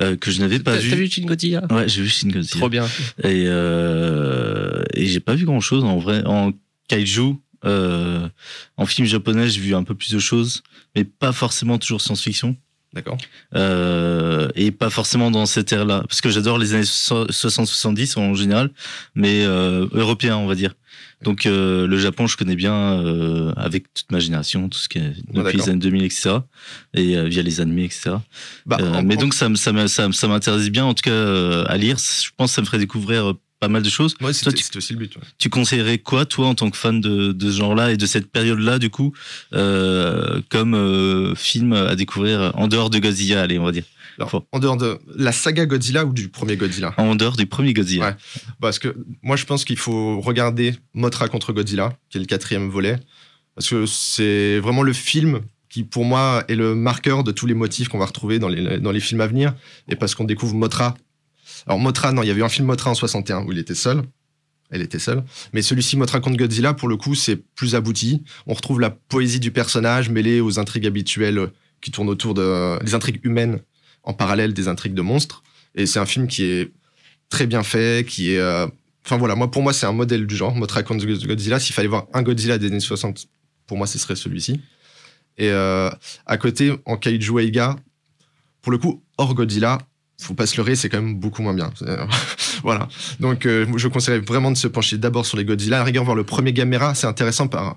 [0.00, 0.90] euh, que je n'avais pas vu.
[0.90, 1.64] t'as vu Shin Godzilla?
[1.70, 2.58] Ouais, j'ai vu Shin Godzilla.
[2.60, 2.84] Trop bien.
[3.24, 6.22] Et, euh, et j'ai pas vu grand chose en vrai.
[6.24, 6.52] En
[6.88, 7.34] kaiju,
[7.64, 8.28] euh,
[8.76, 10.62] en film japonais, j'ai vu un peu plus de choses,
[10.94, 12.56] mais pas forcément toujours science-fiction.
[12.92, 13.18] D'accord
[13.56, 16.04] Euh, et pas forcément dans cette ère-là.
[16.08, 18.70] Parce que j'adore les années so- 60-70 en général,
[19.16, 20.74] mais euh, européens, on va dire.
[21.24, 24.98] Donc euh, le Japon, je connais bien euh, avec toute ma génération, tout ce qui
[24.98, 25.52] est depuis d'accord.
[25.52, 26.36] les années 2000, etc.
[26.92, 28.16] Et euh, via les animés, etc.
[28.66, 29.72] Bah, mais donc ça, ça,
[30.28, 31.96] m'intéresse bien, en tout cas, à lire.
[31.98, 34.14] Je pense que ça me ferait découvrir pas mal de choses.
[34.20, 35.16] ouais, toi, tu- aussi le but.
[35.16, 35.22] ouais.
[35.38, 38.30] Tu conseillerais quoi, toi, en tant que fan de, de ce genre-là et de cette
[38.30, 39.12] période-là, du coup,
[39.50, 43.84] comme film à découvrir en dehors de Godzilla, allez, on va dire?
[44.18, 46.94] Alors, en dehors de la saga Godzilla ou du premier Godzilla?
[46.96, 48.08] En dehors du premier Godzilla.
[48.08, 48.16] Ouais.
[48.60, 52.68] Parce que moi, je pense qu'il faut regarder Mothra contre Godzilla, qui est le quatrième
[52.68, 52.98] volet,
[53.54, 57.54] parce que c'est vraiment le film qui, pour moi, est le marqueur de tous les
[57.54, 59.54] motifs qu'on va retrouver dans les, dans les films à venir,
[59.88, 60.94] et parce qu'on découvre Mothra.
[61.66, 63.74] Alors Mothra, non, il y avait eu un film Mothra en 61 où il était
[63.74, 64.02] seul.
[64.70, 65.22] Elle était seule.
[65.52, 68.22] Mais celui-ci, Mothra contre Godzilla, pour le coup, c'est plus abouti.
[68.46, 71.50] On retrouve la poésie du personnage mêlée aux intrigues habituelles
[71.80, 72.82] qui tournent autour de...
[72.82, 73.60] des intrigues humaines
[74.04, 75.42] en parallèle des intrigues de monstres.
[75.74, 76.72] Et c'est un film qui est
[77.28, 78.38] très bien fait, qui est.
[78.38, 78.66] euh,
[79.06, 80.54] Enfin voilà, moi pour moi c'est un modèle du genre.
[80.54, 81.60] Mothra contre Godzilla.
[81.60, 83.26] S'il fallait voir un Godzilla des années 60,
[83.66, 84.62] pour moi ce serait celui-ci.
[85.36, 85.90] Et euh,
[86.24, 87.76] à côté, en Kaiju Eiga,
[88.62, 89.76] pour le coup, hors Godzilla,
[90.22, 91.70] faut pas se leurrer, c'est quand même beaucoup moins bien.
[91.78, 91.84] C'est-
[92.62, 92.88] voilà.
[93.20, 95.80] Donc euh, je conseillerais vraiment de se pencher d'abord sur les Godzilla.
[95.80, 97.76] À rigueur, voir le premier Gamera, c'est intéressant par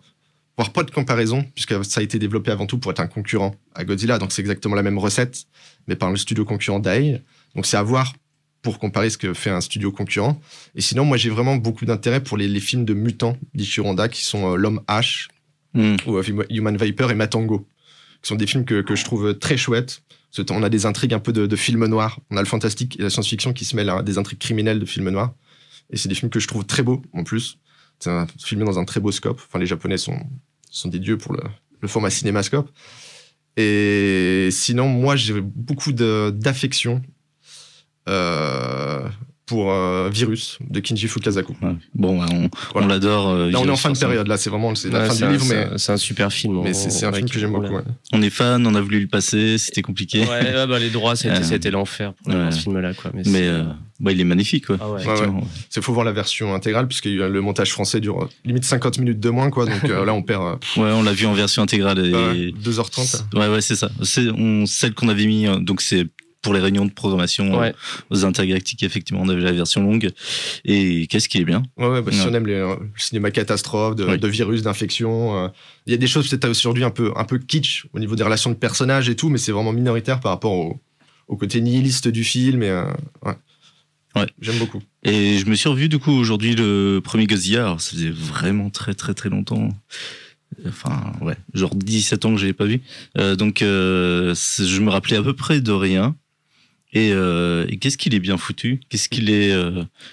[0.56, 3.54] voir pas de comparaison, puisque ça a été développé avant tout pour être un concurrent
[3.76, 4.18] à Godzilla.
[4.18, 5.44] Donc c'est exactement la même recette,
[5.88, 7.22] mais par le studio concurrent Dai.
[7.56, 8.14] Donc c'est à voir
[8.62, 10.40] pour comparer ce que fait un studio concurrent.
[10.76, 14.10] Et sinon, moi j'ai vraiment beaucoup d'intérêt pour les, les films de mutants d'Ichiro Honda,
[14.10, 15.28] qui sont euh, L'Homme H,
[15.74, 15.96] Hmm.
[16.08, 17.68] ou euh, Human Viper et Matango,
[18.24, 20.02] qui sont des films que, que je trouve très chouettes.
[20.50, 22.20] On a des intrigues un peu de, de films noirs.
[22.32, 24.86] On a le fantastique et la science-fiction qui se mêlent à des intrigues criminelles de
[24.86, 25.34] films noirs.
[25.92, 27.60] Et c'est des films que je trouve très beaux en plus.
[28.00, 29.42] C'est un- filmé dans un très beau scope.
[29.48, 30.18] Enfin, les Japonais sont,
[30.72, 31.44] sont des dieux pour le,
[31.82, 32.72] le format cinémascope.
[33.58, 37.02] Et sinon, moi, j'ai beaucoup d'affection
[38.08, 39.02] euh,
[39.46, 41.54] pour euh, Virus de Kinji Fukasaku.
[41.62, 41.76] Ouais.
[41.96, 42.86] Bon, ouais, on, Voilà.
[42.86, 43.30] on l'adore.
[43.30, 44.28] euh, Là, on est en fin de période.
[44.28, 45.98] Là, c'est vraiment c'est la Ouais, fin du un- livre, c'est mais, un- c'est un
[45.98, 46.62] super film.
[46.64, 47.74] mais c'est un film que j'aime beaucoup.
[47.76, 47.84] ouais.
[48.14, 50.22] On est fan, on a voulu le passer, c'était compliqué.
[50.22, 52.52] Ouais, ouais, bah, les droits, c'était l'enfer pour ouais.
[52.52, 52.94] ce film-là.
[52.94, 53.12] quoi.
[53.26, 53.64] Mais, euh,
[54.00, 54.78] bah, il est magnifique, quoi.
[54.80, 55.04] Ah ouais.
[55.70, 59.20] C'est faut voir la version intégrale puisque le montage français dure euh, limite 50 minutes
[59.20, 61.64] de moins quoi donc euh, là on perd euh, Ouais, on l'a vu en version
[61.64, 62.00] intégrale.
[62.06, 62.12] Et...
[62.14, 63.24] ouais, 2h30.
[63.36, 63.90] Ouais, ouais, c'est ça.
[64.04, 66.06] C'est on, celle qu'on avait mis, euh, donc c'est
[66.44, 67.74] pour les réunions de programmation euh, Ouais.
[68.12, 70.12] aux intergalactiques, effectivement, on avait la version longue.
[70.64, 71.64] Et qu'est-ce qui est bien?
[71.78, 74.18] Ouais, ouais, bah, si on aime les, euh, le cinéma catastrophe, de, Oui.
[74.20, 75.48] de virus, d'infection, euh,
[75.88, 78.24] il y a des choses peut-être aujourd'hui un peu, un peu kitsch au niveau des
[78.24, 80.80] relations de personnages et tout, mais c'est vraiment minoritaire par rapport au,
[81.28, 82.62] au côté nihiliste du film.
[82.64, 82.86] Et, euh,
[84.20, 84.28] ouais.
[84.42, 84.82] J'aime beaucoup.
[85.04, 87.64] Et je me suis revu, du coup, aujourd'hui, le premier Godzilla.
[87.64, 89.70] Alors, ça faisait vraiment très, très, très longtemps.
[90.66, 92.82] Enfin, ouais, genre 17 ans que je l'ai pas vu.
[93.18, 96.16] Euh, donc, euh, je me rappelais à peu près de rien.
[96.94, 98.80] Et, euh, et qu'est-ce qu'il est bien foutu?
[98.90, 99.54] Qu'est-ce qu'il est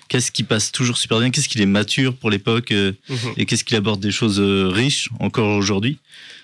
[0.09, 1.31] Qu'est-ce qui passe toujours super bien?
[1.31, 3.17] Qu'est-ce qu'il est mature pour l'époque Mhm.
[3.37, 5.99] Et qu'est-ce qu'il aborde des choses riches encore aujourd'hui?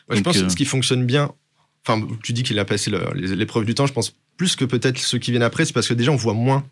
[0.09, 1.33] Ouais, je pense que ce qui fonctionne bien,
[1.87, 5.18] enfin, tu dis qu'il a passé l'épreuve du temps, je pense plus que peut-être ceux
[5.18, 6.64] qui viennent après, c'est parce que déjà on voit moins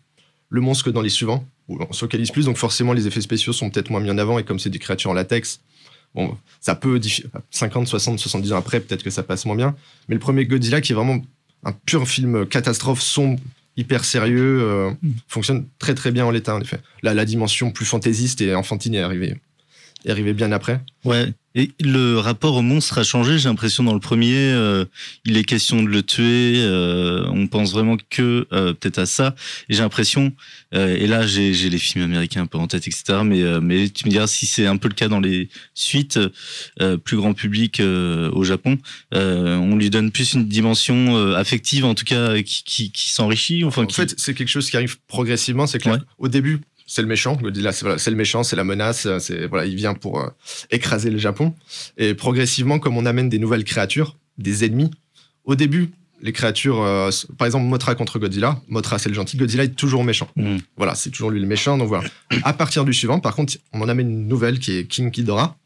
[0.49, 3.21] le monstre que dans les suivants, où on se focalise plus, donc forcément les effets
[3.21, 5.59] spéciaux sont peut-être moins mis en avant, et comme c'est des créatures en latex,
[6.15, 9.75] bon, ça peut, diffi- 50, 60, 70 ans après, peut-être que ça passe moins bien,
[10.07, 11.21] mais le premier Godzilla qui est vraiment
[11.63, 13.39] un pur film catastrophe, sombre,
[13.77, 15.11] hyper sérieux, euh, Mm.
[15.27, 16.79] fonctionne très très bien en l'état, en effet.
[17.03, 19.37] Là, la dimension plus fantaisiste et enfantine est arrivée,
[20.05, 20.81] est arrivée bien après.
[21.05, 21.33] Ouais.
[21.55, 24.35] Et le rapport au monstre a changé, j'ai l'impression, dans le premier.
[24.35, 24.85] euh,
[25.25, 26.53] il est question de le tuer.
[26.57, 29.35] euh, on pense vraiment que euh, peut-être à ça.
[29.67, 30.31] Et j'ai l'impression,
[30.75, 33.21] euh, et là j'ai les films américains un peu en tête, etc.
[33.25, 36.19] Mais, euh, mais tu me diras si c'est un peu le cas dans les suites,
[36.81, 38.77] euh, plus grand public euh, au Japon.
[39.15, 43.09] euh, on lui donne plus une dimension euh, affective, en tout cas, qui, qui, qui
[43.09, 43.63] s'enrichit.
[43.63, 45.65] Enfin, En qui- fait, c'est quelque chose qui arrive progressivement.
[45.65, 45.97] C'est que Ouais.
[46.19, 47.35] au début, c'est le méchant.
[47.35, 49.07] Godzilla, c'est le méchant, c'est la menace.
[49.19, 50.27] C'est voilà, il vient pour euh,
[50.71, 51.53] écraser le Japon.
[51.97, 54.89] Et progressivement, comme on amène des nouvelles créatures, des ennemis.
[55.45, 55.91] Au début,
[56.23, 58.59] les créatures, euh, par exemple, Mothra contre Godzilla.
[58.67, 59.37] Mothra, c'est le gentil.
[59.37, 60.29] Godzilla est toujours méchant.
[60.35, 60.57] Mm.
[60.77, 61.77] Voilà, c'est toujours lui le méchant.
[61.77, 62.09] Donc voilà.
[62.43, 65.57] à partir du suivant, par contre, on en amène une nouvelle qui est King Ghidorah.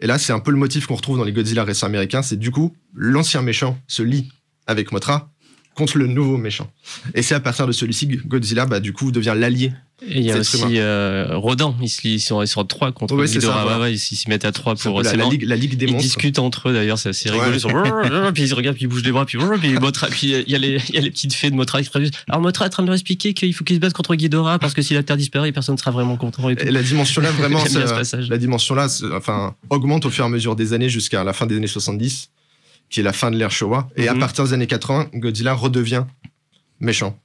[0.00, 2.20] Et là, c'est un peu le motif qu'on retrouve dans les Godzilla récents américains.
[2.20, 4.28] C'est du coup, l'ancien méchant se lie
[4.66, 5.32] avec Mothra
[5.74, 6.70] contre le nouveau méchant.
[7.14, 9.72] Et c'est à partir de celui-ci que Godzilla, bah, du coup, devient l'allié.
[10.08, 11.88] Et il y a aussi euh, Rodan, ils,
[12.20, 13.54] sont, ils sont contre Ghidorah.
[13.54, 13.76] ça, voilà.
[13.78, 14.98] Ouais, ouais, ils s'y mettent à trois C'est un pour.
[15.00, 16.06] peu la, c'est la ligue, la ligue des Ils monstres.
[16.08, 17.50] discutent entre eux d'ailleurs, c'est assez rigolo.
[17.50, 17.56] Ouais.
[17.56, 20.50] Ils sont puis ils regardent, puis ils bougent les bras, puis puis Motra, puis il
[20.50, 21.88] y a les il y a les petites fées de Motra qui.
[22.28, 24.58] Alors Motra est en train de leur expliquer qu'il faut qu'ils se battent contre Ghidorah
[24.58, 26.66] parce que si la Terre disparaît, personne ne sera vraiment content et tout.
[26.66, 27.62] Et la dimension là, vraiment,
[28.28, 31.46] la dimension là, enfin, augmente au fur et à mesure des années jusqu'à la fin
[31.46, 32.30] des années 70,
[32.90, 33.88] qui est la fin de l'ère Showa.
[33.96, 34.20] Et à Mhm.
[34.20, 36.04] partir des années 80, Godzilla redevient
[36.80, 37.16] méchant.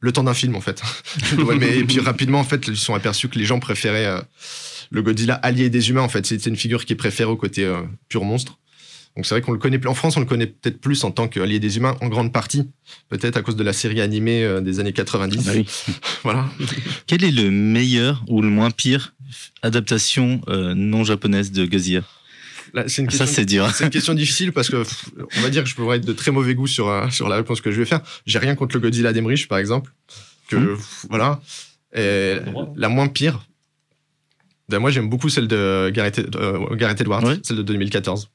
[0.00, 0.82] Le temps d'un film, en fait.
[1.38, 4.06] Ouais, mais et puis rapidement, en fait, ils se sont aperçus que les gens préféraient
[4.06, 4.20] euh,
[4.90, 6.02] le Godzilla allié des humains.
[6.02, 8.58] En fait, c'est une figure qui est préférée au côté euh, pur monstre.
[9.16, 9.88] Donc c'est vrai qu'on le connaît plus.
[9.88, 12.70] En France, on le connaît peut-être plus en tant qu'allié des humains, en grande partie,
[13.08, 15.38] peut-être à cause de la série animée euh, des années 90.
[15.40, 15.66] Ah bah oui.
[16.22, 16.48] Voilà.
[17.06, 19.14] Quel est le meilleur ou le moins pire
[19.62, 22.02] adaptation non japonaise de Godzilla?
[22.86, 23.70] C'est une Ça, question c'est dur.
[23.74, 26.12] C'est une question difficile parce que pff, on va dire que je pourrais être de
[26.12, 28.00] très mauvais goût sur, euh, sur la réponse que je vais faire.
[28.26, 29.92] J'ai rien contre le Godzilla d'Emmerich, par exemple.
[30.48, 31.40] Que, pff, voilà.
[31.94, 32.36] Et
[32.76, 33.46] la moins pire,
[34.68, 38.28] ben, moi j'aime beaucoup celle de Gareth, euh, Gareth Edwards, celle de 2014.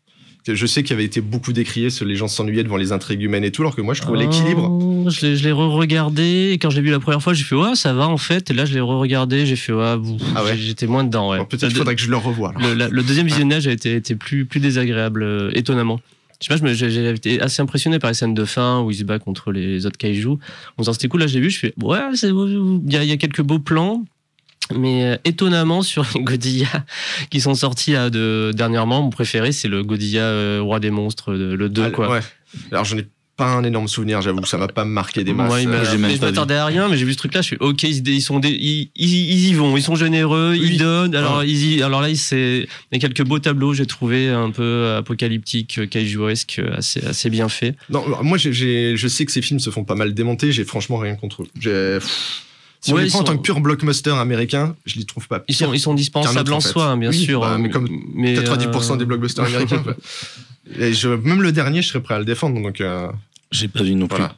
[0.45, 3.43] Je sais qu'il avait été beaucoup décrié, ce- les gens s'ennuyaient devant les intrigues humaines
[3.45, 4.69] et tout, alors que moi je l'équilibre.
[4.69, 7.43] Oh, Je l'ai- je l'ai re-regardé et quand je l'ai vu la première fois, j'ai
[7.43, 8.49] fait ouais, ça va en fait.
[8.51, 9.95] Et là, je l'ai re-regardé, j'ai fait ouais,
[10.35, 11.31] Ah ouais j'ai- j'étais moins dedans.
[11.31, 11.37] Ouais.
[11.45, 12.53] Peut-être qu'il faudrait que je le revoie.
[12.59, 15.99] Le, la- le deuxième visionnage a été, été plus, plus désagréable, euh, étonnamment.
[16.41, 18.95] Je sais pas, j'ai j'ai été assez impressionné par les scènes de fin où il
[18.97, 20.27] se bat contre les autres kaiju.
[20.27, 20.37] En
[20.79, 23.41] disant c'était cool, là je l'ai vu, je fais ouais, y, il y a quelques
[23.43, 24.03] beaux plans.
[24.77, 26.85] Mais euh, étonnamment, sur les Godilla
[27.29, 31.33] qui sont sortis là, de, dernièrement, mon préféré, c'est le Godilla euh, Roi des Monstres,
[31.33, 31.83] de- le 2.
[31.85, 32.09] Ah, quoi.
[32.11, 32.19] ouais.
[32.71, 35.47] Alors j'en ai pas un énorme souvenir, j'avoue, ça m'a pas marqué des masses.
[35.49, 37.47] Moi, il m'a- Euh, mais je m'attendais à rien, mais j'ai vu ce truc-là, je
[37.47, 40.69] suis ok, ils, sont, ils, ils- ils y vont, ils sont généreux, Oui.
[40.73, 41.15] ils donnent.
[41.15, 41.49] Alors, Ouais.
[41.49, 44.51] ils y- alors là, il c'est- il y a quelques beaux tableaux, j'ai trouvé un
[44.51, 47.75] peu apocalyptique, kaijuesque, assez, assez bien fait.
[47.89, 50.51] Non, moi, j'ai- je sais que ces films se font pas mal démonter.
[50.51, 51.47] J'ai franchement rien contre eux.
[51.59, 51.97] J'ai-
[52.83, 55.43] Si on les prend en tant que pur blockbuster américain, je les trouve pas.
[55.47, 56.69] Ils sont, ils sont dispensables autre, en, en fait.
[56.69, 57.39] soi, hein, bien Oui, sûr.
[57.41, 59.81] bah, hein, mais comme mais, 90% euh, des blockbusters américains.
[59.83, 59.95] quoi.
[60.79, 62.61] Et je, même le dernier, je serais prêt à le défendre.
[62.61, 63.07] Donc euh,
[63.51, 64.17] J'ai pas vu non plus.
[64.17, 64.35] voilà.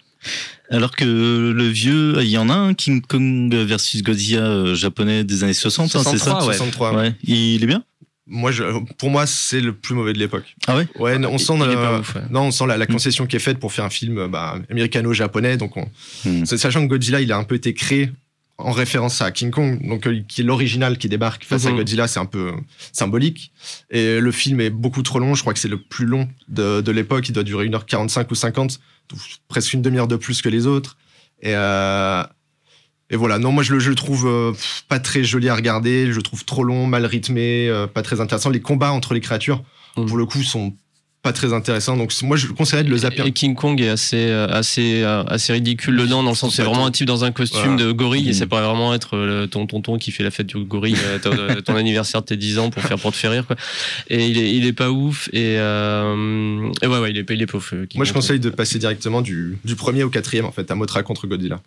[0.71, 5.23] Alors que le vieux, il y en a un, King Kong versus Godzilla euh, japonais
[5.23, 6.39] des années 60, hein, c'est ça?
[6.39, 6.53] 63, ouais.
[6.53, 6.91] 63.
[6.91, 6.97] ouais.
[6.97, 7.15] Ouais.
[7.23, 7.83] Il est bien?
[8.27, 8.63] Moi, je,
[8.97, 10.55] pour moi, c'est le plus mauvais de l'époque.
[10.65, 10.87] Ah ouais?
[10.97, 12.21] Ouais, non, on sent, ouf, ouais.
[12.31, 14.55] non, on sent la, la concession qui est faite pour faire un film euh, bah,
[14.71, 15.57] américano-japonais.
[15.57, 15.87] Donc, on,
[16.25, 16.43] Hmm.
[16.45, 18.09] c'est- sachant que Godzilla, il a un peu été créé
[18.57, 21.77] en référence à King Kong, donc euh, qui est l'original qui débarque face à Mhm.
[21.77, 22.51] Godzilla, c'est un peu euh,
[22.93, 23.51] symbolique.
[23.91, 25.35] Et le film est beaucoup trop long.
[25.35, 27.27] Je crois que c'est le plus long de, de l'époque.
[27.27, 30.97] Il doit durer 1h45 ou 50, donc presque une demi-heure de plus que les autres.
[31.41, 32.23] Et, euh,
[33.09, 33.39] et voilà.
[33.39, 34.53] Non, moi je le, je le trouve euh,
[34.87, 36.07] pas très joli à regarder.
[36.11, 38.49] Je le trouve trop long, mal rythmé, pas très intéressant.
[38.49, 39.63] Les combats entre les créatures,
[39.97, 40.05] Mhm.
[40.07, 40.73] pour le coup, sont
[41.25, 41.97] pas très intéressants.
[41.97, 43.23] Donc moi je conseillerais de le zapper.
[43.25, 46.55] Et King Kong est assez, euh, assez, euh, assez ridicule dedans, dans le sens où
[46.55, 47.83] c'est vraiment un type dans un costume Voilà.
[47.83, 48.33] de gorille, et Mhm.
[48.33, 51.31] ça pourrait vraiment être euh, ton tonton qui fait la fête du gorille, ton,
[51.65, 53.45] ton anniversaire de tes 10 ans pour, faire, pour te faire rire.
[53.47, 53.55] Quoi.
[54.09, 57.33] Et il est, il est pas ouf, et, euh, et ouais, ouais, il est, pas-
[57.33, 57.65] il est pauvre.
[57.69, 58.21] King Moi je Kong.
[58.21, 61.59] conseille de passer directement du, du premier au quatrième en fait, à Mothra contre Godzilla.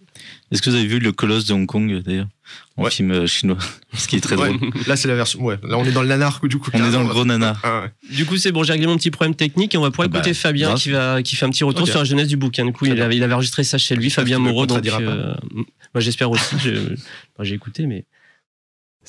[0.52, 2.28] Est-ce que vous avez vu le colosse de Hong Kong d'ailleurs?
[2.76, 3.58] En film chinois,
[3.94, 4.58] ce qui est très drôle.
[4.86, 5.40] Là, c'est la version.
[5.42, 6.70] Ouais, là, on est dans le nanar, du coup.
[6.74, 7.60] On est dans le gros nanar.
[7.64, 10.08] Ah, du coup, c'est bon, j'ai réglé mon petit problème technique et on va pouvoir
[10.12, 12.36] ah écouter bah, Fabien qui, va, qui fait un petit retour sur la jeunesse du
[12.36, 12.64] bouquin.
[12.64, 14.66] Du coup, il avait, il avait, enregistré ça chez lui, Fabien Moreau.
[14.66, 16.56] Donc, moi, j'espère aussi.
[17.40, 18.04] J'ai écouté, mais.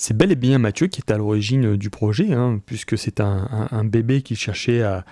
[0.01, 3.83] C'est bel et bien Mathieu qui est à l'origine du projet, hein, puisque c'est un,
[3.83, 5.03] bébé qu'il cherchait à,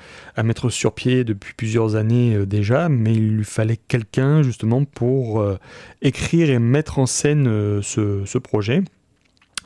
[0.43, 5.41] mettre sur pied depuis plusieurs années euh, déjà, mais il lui fallait quelqu'un justement pour
[5.41, 5.57] euh,
[6.01, 8.81] écrire et mettre en scène euh, ce, projet.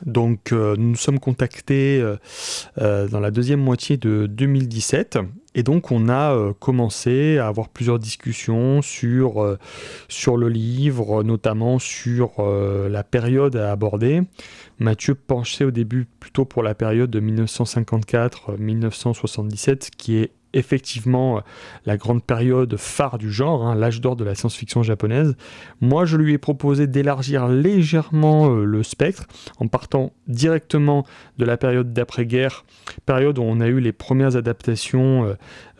[0.04, 2.04] Donc nous nous sommes contactés
[2.76, 5.20] dans la deuxième moitié de 2017
[5.54, 13.04] et donc on a commencé à avoir plusieurs discussions sur le livre, notamment sur la
[13.04, 14.22] période à aborder.
[14.82, 21.40] Mathieu penchait au début plutôt pour la période de 1954-1977, qui est effectivement euh,
[21.86, 25.36] la grande période phare du genre, hein, l'âge d'or de la science-fiction japonaise.
[25.80, 29.26] Moi, je lui ai proposé d'élargir légèrement euh, le spectre
[29.58, 31.04] en partant directement
[31.38, 32.64] de la période d'après-guerre,
[33.06, 35.34] période où on a eu les premières adaptations, euh,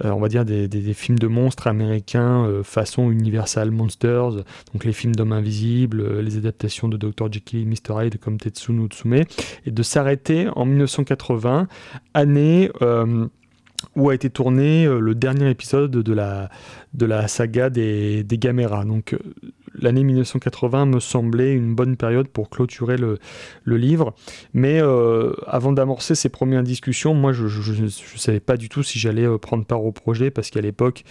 [0.04, 5.32] on va dire des, films de monstres américains façon Universal Monsters, donc les films d'hommes
[5.32, 7.32] invisibles, les adaptations de Dr.
[7.32, 8.04] Jekyll et Mr.
[8.04, 9.24] Hyde comme Tetsu no Tsume,
[9.64, 11.68] et de s'arrêter en 1980,
[12.14, 12.70] année
[13.96, 16.50] où a été tourné euh, le dernier épisode de la,
[16.94, 18.84] de la saga des, des Gamera.
[18.84, 19.18] Donc euh,
[19.74, 23.18] l'année 1980 me semblait une bonne période pour clôturer le,
[23.64, 24.14] le livre.
[24.54, 27.44] Mais euh, avant d'amorcer ces premières discussions, moi je
[27.82, 31.04] ne savais pas du tout si j'allais prendre part au projet parce qu'à l'époque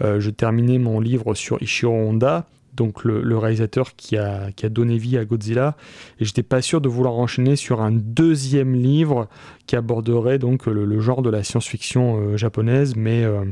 [0.00, 4.98] je terminais mon livre sur Ishiro Honda donc le, réalisateur qui a, qui a, donné
[4.98, 5.76] vie à Godzilla.
[6.20, 9.28] Et j'étais pas sûr de vouloir enchaîner sur un deuxième livre
[9.66, 13.44] qui aborderait donc le, genre de la science-fiction euh, japonaise, mais euh,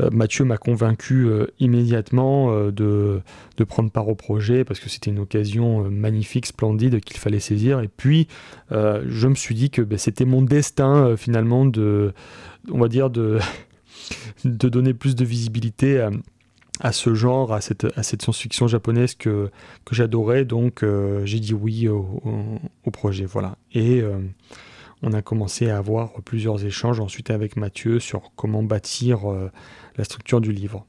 [0.00, 3.20] euh, Mathieu m'a convaincu immédiatement de,
[3.56, 7.80] de, prendre part au projet parce que c'était une occasion magnifique, splendide qu'il fallait saisir.
[7.80, 8.28] Et puis
[8.70, 12.12] je me suis dit que ben, c'était mon destin finalement de,
[12.70, 13.38] on va dire de,
[14.44, 16.10] de donner plus de visibilité à
[16.80, 19.50] à ce genre, à cette, à cette science-fiction japonaise que,
[19.84, 20.44] que j'adorais.
[20.44, 22.60] Donc euh, j'ai dit oui au,
[22.92, 23.24] projet.
[23.24, 23.56] Voilà.
[23.72, 24.18] Et euh,
[25.02, 29.50] on a commencé à avoir plusieurs échanges ensuite avec Mathieu sur comment bâtir euh,
[29.96, 30.86] la structure du livre.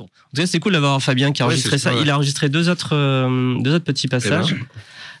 [0.00, 1.92] En tout cas, c'est cool d'avoir Fabien qui a enregistré ça.
[1.92, 2.96] Il a enregistré deux autres,
[3.62, 4.56] deux autres petits passages.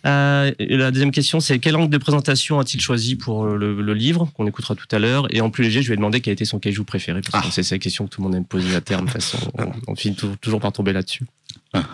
[0.04, 4.28] Euh, la deuxième question, c'est quel angle de présentation a-t-il choisi pour euh, le, livre,
[4.34, 5.26] qu'on écoutera tout à l'heure?
[5.30, 7.48] Et en plus léger, je lui ai demandé quel était son kaiju préféré, parce que
[7.48, 7.62] ah.
[7.62, 9.06] c'est la question que tout le monde aime poser à terme.
[9.06, 9.38] De façon,
[9.86, 11.24] on, finit toujours par tomber là-dessus.
[11.72, 11.84] Ah,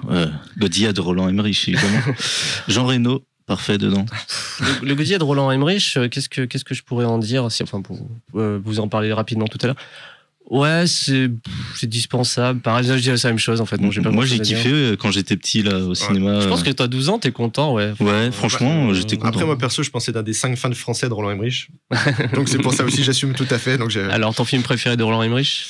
[0.57, 2.01] Godzilla de Roland Emmerich, évidemment.
[2.69, 4.07] Jean Reno, parfait dedans.
[4.83, 7.51] Le, le de Roland Emmerich, euh, qu'est-ce que qu'est-ce que je pourrais en dire?
[7.51, 7.99] Si, Enfin, pour
[8.33, 9.77] vous en parler rapidement tout à l'heure.
[10.51, 11.29] Ouais, c'est
[11.85, 12.61] dispensable.
[12.61, 13.79] Pareil, je dirais la même chose en fait.
[13.81, 16.41] Moi, j'ai kiffé euh, quand j'étais petit là au cinéma.
[16.41, 17.93] Je pense que toi, 12 ans, t'es content, ouais.
[18.01, 19.29] Ouais, franchement, j'étais content.
[19.29, 21.69] Après, moi perso, je pensais d'un des 5 fans français de Roland Emmerich.
[22.35, 23.77] donc c'est pour ça aussi, j'assume tout à fait.
[23.77, 25.67] Donc Alors, ton film préféré de Roland Emmerich?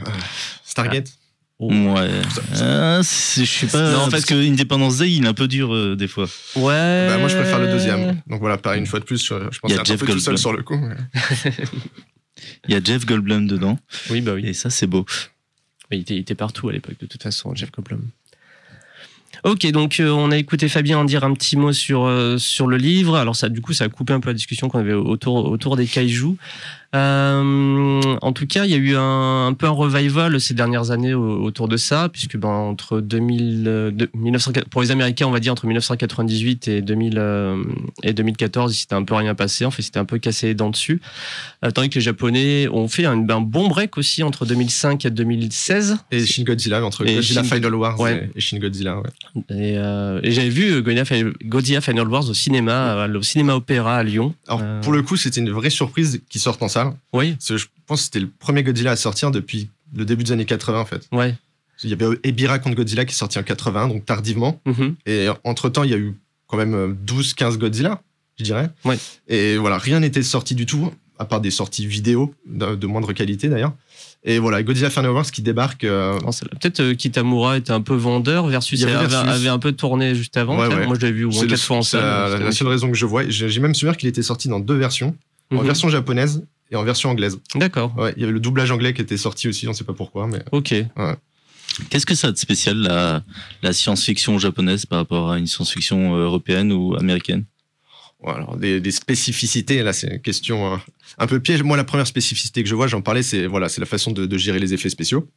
[0.00, 0.10] Euh,
[0.64, 1.12] Stargate.
[1.58, 1.72] Oh.
[1.72, 2.10] Ouais.
[2.60, 3.92] Ah, je suis pas.
[3.92, 6.26] Non, parce que Independence Day, il est un peu dur euh, des fois.
[6.56, 7.06] Ouais.
[7.08, 8.20] Bah, moi, je préfère le deuxième.
[8.28, 10.52] Donc voilà, pareil, une fois de plus, je, je pense un peu tout seul sur
[10.52, 10.78] le coup.
[12.68, 13.78] Il y a Jeff Goldblum dedans.
[14.10, 14.46] Oui, bah oui.
[14.46, 15.04] Et ça, c'est beau.
[15.90, 18.08] il, était, il, était, partout à l'époque, de toute façon, Jeff Goldblum.
[19.42, 22.66] Ok, donc euh, on a écouté Fabien en dire un petit mot sur, euh, sur
[22.66, 23.16] le livre.
[23.16, 25.76] Alors ça, du coup, ça a coupé un peu la discussion qu'on avait autour, autour
[25.76, 26.36] des kaijus.
[26.94, 31.14] Euh, en tout cas, il y a eu un, peu un revival ces dernières années
[31.14, 35.66] autour de ça, puisque ben, entre 2000, 1900, pour les Américains, on va dire entre
[35.66, 37.64] 1998 et, 2000, euh,
[38.02, 39.64] et 2014, il s'était un peu rien passé.
[39.64, 41.00] En fait, c'était un peu cassé les dents dessus.
[41.64, 45.96] Euh, tandis que les Japonais ont fait un, bon break aussi entre 2005 et 2016.
[46.12, 49.02] Et Shin Godzilla, entre Godzilla Final Wars et, Shin Godzilla.
[49.50, 54.34] Et, j'avais vu Godzilla Final Wars au cinéma, au cinéma opéra à Lyon.
[54.46, 56.83] Alors, pour le coup, c'était une vraie surprise qui sortent en salle.
[57.12, 57.36] Oui.
[57.40, 60.80] je pense que c'était le premier Godzilla à sortir depuis le début des années 80,
[60.80, 61.08] en fait.
[61.12, 61.34] Ouais.
[61.82, 64.60] Il y avait Ebira contre Godzilla qui est sorti en 80, donc tardivement.
[64.66, 64.94] Mm-hmm.
[65.06, 66.14] Et entre-temps, il y a eu
[66.46, 68.00] quand même 12-15 Godzilla,
[68.38, 68.70] je dirais.
[68.84, 68.96] Ouais.
[69.28, 73.48] Et voilà, rien n'était sorti du tout, à part des sorties vidéo de, moindre qualité
[73.48, 73.72] d'ailleurs.
[74.26, 75.84] Et voilà, Godzilla Final Wars qui débarque.
[75.84, 80.36] Euh, peut-être euh, Kitamura était un peu vendeur versus, il avait, un peu tourné juste
[80.38, 80.54] avant.
[80.54, 82.00] Moi, je l'avais vu au moins quatre fois en salle.
[82.02, 83.28] La, la seule raison que je vois.
[83.28, 85.14] J'ai même souvenir qu'il était sorti dans deux versions,
[85.50, 85.66] en mm-hmm.
[85.66, 86.42] version japonaise
[86.74, 87.38] et en version anglaise.
[87.54, 87.96] D'accord.
[87.96, 89.94] Ouais, il y avait le doublage anglais qui était sorti aussi, on ne sait pas
[89.94, 90.26] pourquoi.
[90.26, 90.42] Mais...
[90.52, 90.72] Ok.
[90.72, 91.14] Ouais.
[91.88, 93.22] Qu'est-ce que ça a de spécial, la,
[93.62, 97.44] la science-fiction japonaise par rapport à une science-fiction euh, européenne ou américaine?
[98.26, 100.76] Alors des, des, spécificités, là c'est une question euh,
[101.18, 101.62] un peu piège.
[101.62, 104.24] Moi la première spécificité que je vois, j'en parlais, c'est voilà, c'est la façon de,
[104.24, 105.28] de, gérer les effets spéciaux.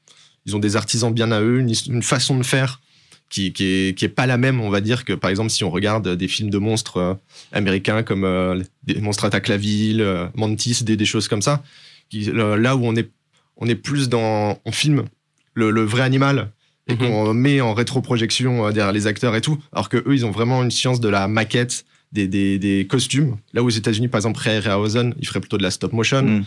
[0.46, 2.80] Ils ont des artisans bien à eux, une, une façon de faire
[3.30, 5.64] qui, qui, est, qui est pas la même, on va dire, que par exemple si
[5.64, 7.14] on regarde des films de monstres euh,
[7.52, 11.64] américains comme euh, des monstres attaquent la ville, euh, Mantis, des, des, choses comme ça,
[12.10, 13.10] qui, là où on est,
[13.58, 15.06] on est plus dans, on filme
[15.54, 16.52] le, le vrai animal
[16.90, 17.00] et mm -hmm.
[17.00, 20.64] qu'on met en rétroprojection derrière les acteurs et tout, alors que eux ils ont vraiment
[20.64, 23.36] une science de la maquette, des, des, des costumes.
[23.54, 26.24] Là aux États-Unis par exemple, Ray Harryhausen, il ferait plutôt de la stop motion.
[26.24, 26.46] Mm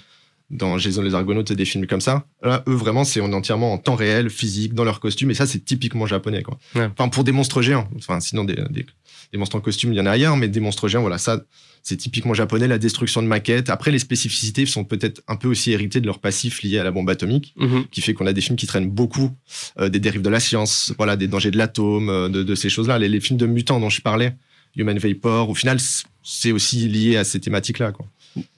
[0.50, 2.26] dans Jason les Argonautes et des films comme ça.
[2.42, 5.30] Là, eux, vraiment, c'est entièrement en temps réel, physique, dans leur costume.
[5.30, 6.58] Et ça, c'est typiquement japonais, quoi.
[6.74, 6.88] Ouais.
[6.92, 7.88] Enfin, pour des monstres géants.
[7.96, 8.86] Enfin, sinon, des, des,
[9.32, 11.40] des, monstres en costume, il y en a ailleurs, mais des monstres géants, voilà, ça,
[11.82, 12.66] c'est typiquement japonais.
[12.66, 13.70] La destruction de maquettes.
[13.70, 16.90] Après, les spécificités sont peut-être un peu aussi héritées de leur passif lié à la
[16.90, 17.88] bombe atomique, mm -hmm.
[17.92, 19.30] qui fait qu'on a des films qui traînent beaucoup
[19.78, 22.70] euh, des dérives de la science, voilà, des dangers de l'atome, euh, de, de, ces
[22.70, 22.98] choses-là.
[22.98, 24.34] Les, les films de mutants dont je parlais,
[24.76, 25.78] Human Vapor, au final,
[26.22, 28.06] c'est aussi lié à ces thématiques-là, quoi.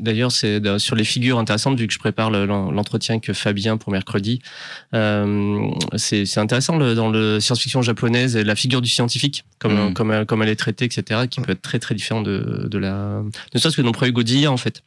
[0.00, 4.40] D'ailleurs, c'est sur les figures intéressantes, vu que je prépare l'entretien que Fabien pour mercredi.
[4.94, 9.94] Euh, c'est intéressant le, dans le science-fiction japonaise, la figure du scientifique, comme, mmh.
[9.94, 13.22] comme, comme elle est traitée, etc., qui peut être très très différente de, de la.
[13.54, 14.82] Ne serait-ce que dans le premier Godzilla, en fait.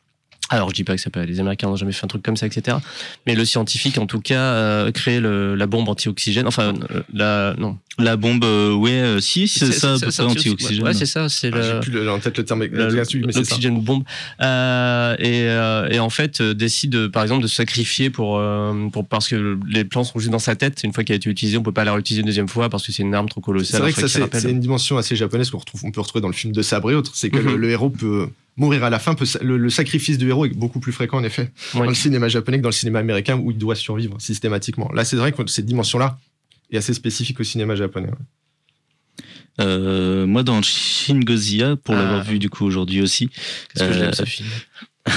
[0.50, 2.38] Alors, je dis pas que ça peut, les Américains n'ont jamais fait un truc comme
[2.38, 2.78] ça, etc.
[3.26, 6.48] Mais le scientifique, en tout cas, euh, crée le, la bombe anti-oxygène.
[6.48, 7.78] Enfin, euh, la, non.
[7.98, 10.84] La bombe, euh, ouais, euh, si, c'est ça, ça anti-oxygène.
[10.84, 11.80] Ouais, c'est ça, c'est ah, le.
[11.80, 14.04] Plus en tête le terme L'oxygène bombe.
[14.42, 18.42] Euh, et, euh, et en fait, décide, par exemple, de se sacrifier pour,
[18.92, 20.82] pour, parce que les plans sont juste dans sa tête.
[20.84, 22.86] Une fois qu'elle a été utilisée, on peut pas la réutiliser une deuxième fois parce
[22.86, 23.78] que c'est une arme trop colossale.
[23.78, 26.28] C'est vrai que ça, c'est une dimension assez japonaise qu'on retrouve, on peut retrouver dans
[26.28, 27.12] le film de Sabre et autres.
[27.16, 27.52] C'est que mm -hmm.
[27.52, 29.16] le, le héros peut mourir à la fin.
[29.16, 31.82] Peut, le, le, sacrifice du héros est beaucoup plus fréquent, en effet, oui.
[31.82, 34.92] dans le cinéma japonais que dans le cinéma américain où il doit survivre systématiquement.
[34.94, 36.18] Là, c'est vrai que cette dimension-là
[36.72, 38.08] est assez spécifique au cinéma japonais.
[38.08, 39.26] Ouais.
[39.62, 42.00] Euh, moi, dans Shin Godzilla, pour ah.
[42.00, 43.28] l'avoir vu du coup aujourd'hui aussi.
[43.30, 44.50] Qu'est-ce que euh, j'aime ce film?
[45.06, 45.12] Bah,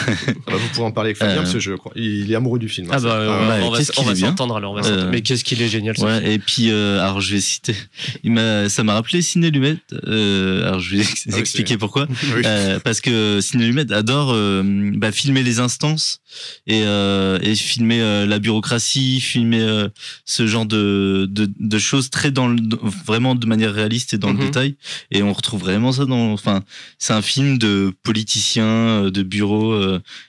[0.47, 1.39] vous pourrez en parler avec Fabien euh...
[1.39, 2.89] parce que je crois il est amoureux du film.
[2.91, 4.73] Ah bah, euh, bah on va, on va s'entendre alors.
[4.73, 5.09] On va euh...
[5.11, 5.97] Mais qu'est-ce qu'il est génial.
[5.97, 6.31] Ce ouais, film.
[6.31, 7.75] et puis euh, alors je vais citer.
[8.23, 9.79] Il m'a, ça m'a rappelé Ciné Lumet.
[9.93, 12.07] alors je vais ah, expliquer oui, pourquoi.
[12.37, 12.43] oui.
[12.85, 16.21] parce que Ciné Lumet adore bah, filmer les instances
[16.67, 19.87] et, et filmer la bureaucratie, filmer
[20.27, 22.59] ce genre de, de, de, choses très dans le,
[23.07, 24.41] vraiment de manière réaliste et dans mm -hmm.
[24.41, 24.77] le détail.
[25.11, 26.33] Et on retrouve vraiment ça dans.
[26.33, 26.63] Enfin,
[26.99, 29.78] c'est un film de politiciens, de bureaux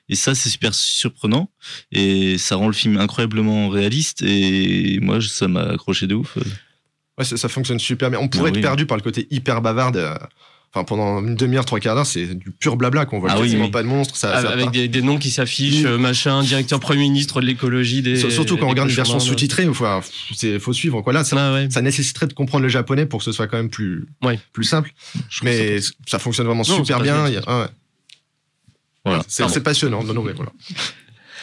[0.10, 1.50] et ça, c'est super surprenant.
[1.92, 4.22] Et ça rend le film incroyablement réaliste.
[4.22, 6.38] Et moi, ça m'a accroché de ouf.
[7.18, 8.20] Ouais, ça, ça, fonctionne super bien.
[8.20, 8.62] On pourrait ah, être oui.
[8.62, 10.06] perdu par le côté hyper bavard de,
[10.72, 13.62] Enfin, pendant une demi-heure, trois quarts d'heure, c'est du pur blabla qu'on voit ah quasiment
[13.62, 13.72] oui, oui.
[13.72, 14.16] pas de monstres.
[14.16, 16.00] Ça, avec ça des, des, noms qui s'affichent, oui.
[16.00, 18.04] machin, directeur premier ministre de l'écologie.
[18.04, 19.86] Des, Surtout quand on regarde une version sous-titrée, il faut,
[20.60, 21.02] faut suivre.
[21.02, 21.12] Quoi.
[21.12, 21.70] Là, ça, ah, ouais.
[21.72, 24.06] ça, nécessiterait de comprendre le japonais pour que ce soit quand même plus,
[24.54, 24.94] plus simple.
[25.30, 27.28] Je Mais ça, ça, fonctionne vraiment non, super bien.
[27.28, 27.42] bien.
[27.48, 27.72] Ah,
[29.06, 29.24] voilà.
[29.28, 30.36] C'est passionnant de nourrir.
[30.36, 30.52] Voilà.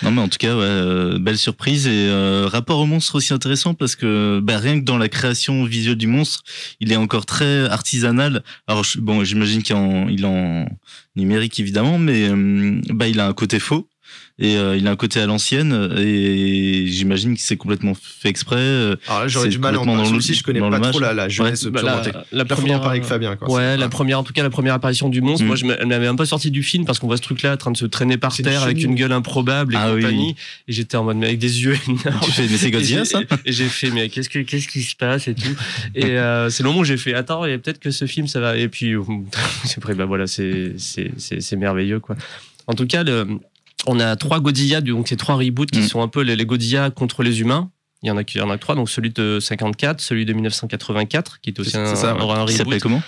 [0.03, 3.33] Non mais en tout cas, ouais, euh, belle surprise et euh, rapport au monstre aussi
[3.33, 6.43] intéressant parce que bah, rien que dans la création visuelle du monstre,
[6.81, 8.43] il est encore très artisanal.
[8.67, 10.67] Alors bon, j'imagine qu'il est en
[11.17, 13.89] numérique évidemment, mais euh, bah, il a un côté faux
[14.39, 18.95] et euh, il a un côté à l'ancienne et j'imagine que c'est complètement fait exprès.
[19.09, 21.65] Alors là, j'aurais du mal en parler aussi, je connais pas trop la, la jeunesse
[21.65, 22.03] ouais, bah, la,
[22.33, 23.37] la, première avec Fabien.
[23.37, 23.51] Quoi.
[23.51, 25.45] Ouais, la première, en tout cas, la première apparition du monstre.
[25.45, 25.47] Mm.
[25.47, 27.71] Moi, je m'avais un peu sorti du film parce qu'on voit ce truc-là en train
[27.71, 30.29] de se traîner par terre avec une gueule improbable et ah, compagnie.
[30.29, 30.37] Oui.
[30.69, 32.21] Et j'étais en mode, mais avec des yeux énormes.
[32.23, 34.97] Tu fais, mais c'est Godzilla, ça Et j'ai fait, mais qu'est-ce que, qu'est-ce qui se
[34.97, 35.57] passe et tout.
[35.95, 38.41] Et euh, c'est le moment où j'ai fait, attends, et peut-être que ce film, ça
[38.41, 38.57] va.
[38.57, 38.95] Et puis,
[39.77, 42.17] après, bah voilà, c'est, c'est, c'est merveilleux, quoi.
[42.67, 43.39] En tout cas, le,
[43.87, 45.89] on a trois Godzilla, donc ces trois reboots qui mmh.
[45.89, 47.71] sont un peu les, les Godzilla contre les humains.
[48.03, 50.33] Il y en a, il y en a trois, donc celui de 54, celui de
[50.33, 52.49] 1984, qui est aussi un, ça, un, un reboot.
[52.49, 53.03] Qui s'appelle comment?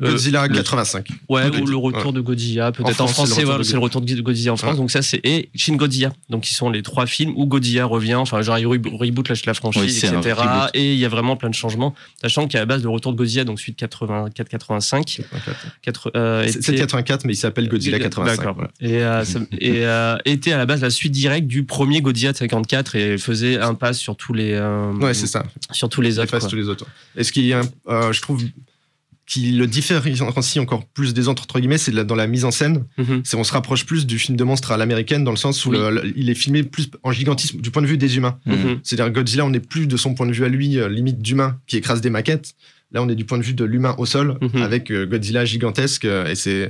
[0.00, 1.06] Godzilla euh, 85.
[1.28, 2.12] Ouais, ou le retour ouais.
[2.12, 4.72] de Godzilla, peut-être en, en, français, c'est le, retour de Godzilla en France.
[4.72, 4.76] Ouais.
[4.76, 6.12] Donc ça, c'est et Shin Godzilla.
[6.30, 9.54] Donc ils sont les trois films où Godzilla revient, enfin genre il reboot la, la
[9.54, 10.40] franchise, oui, etc.
[10.74, 13.16] Et il y a vraiment plein de changements, sachant qu'à la base le retour de
[13.16, 15.20] Godzilla, donc celui de 84-85.
[16.16, 18.36] Euh, c'est 84, mais il s'appelle Godzilla 85.
[18.36, 18.54] D'accord.
[18.54, 18.70] Voilà.
[18.80, 22.32] Et, euh, ça, et euh, était à la base la suite directe du premier Godzilla
[22.32, 24.52] de 54 et faisait un pass sur tous les.
[24.52, 25.44] Euh, ouais, c'est ça.
[25.70, 26.48] Sur tous les autres.
[26.48, 26.86] tous les autres.
[27.16, 28.44] Et ce qui, je trouve
[29.26, 32.84] qui le différencie encore plus des autres entre guillemets, c'est dans la mise en scène.
[32.98, 33.20] Mm -hmm.
[33.24, 35.70] C'est on se rapproche plus du film de monstre à l'américaine dans le sens où
[35.70, 35.78] oui.
[35.78, 38.36] le, le, il est filmé plus en gigantisme du point de vue des humains.
[38.46, 38.78] Mm -hmm.
[38.82, 41.50] C'est-à-dire Godzilla, on n'est plus de son point de vue à lui euh, limite d'humain
[41.68, 42.48] qui écrase des maquettes.
[42.92, 44.62] Là, on est du point de vue de l'humain au sol mm -hmm.
[44.68, 46.62] avec euh, Godzilla gigantesque euh, et c'est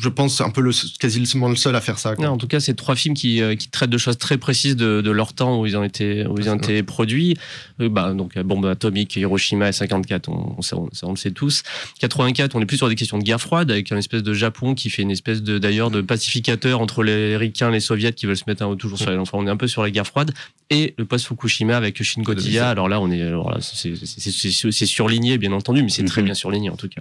[0.00, 2.14] je pense, un peu le, quasiment le seul à faire ça.
[2.18, 5.00] en tout cas, c'est trois films qui, euh, qui, traitent de choses très précises de,
[5.00, 7.36] de, leur temps où ils ont été, où ils ont été produits.
[7.80, 11.62] Euh, bah, donc, euh, bombe atomique, Hiroshima et 54, on, on, on, le sait tous.
[12.00, 14.74] 84, on est plus sur des questions de guerre froide, avec un espèce de Japon
[14.74, 18.26] qui fait une espèce de, d'ailleurs, de pacificateur entre les Ricains et les Soviets qui
[18.26, 20.32] veulent se mettre toujours sur les, enfin, on est un peu sur la guerre froide.
[20.70, 22.68] Et le post-Fukushima avec Shin Godzilla.
[22.68, 26.26] Alors là, on est, alors là, c'est, c'est, surligné, bien entendu, mais c'est très mhm.
[26.26, 27.00] bien surligné, en tout cas.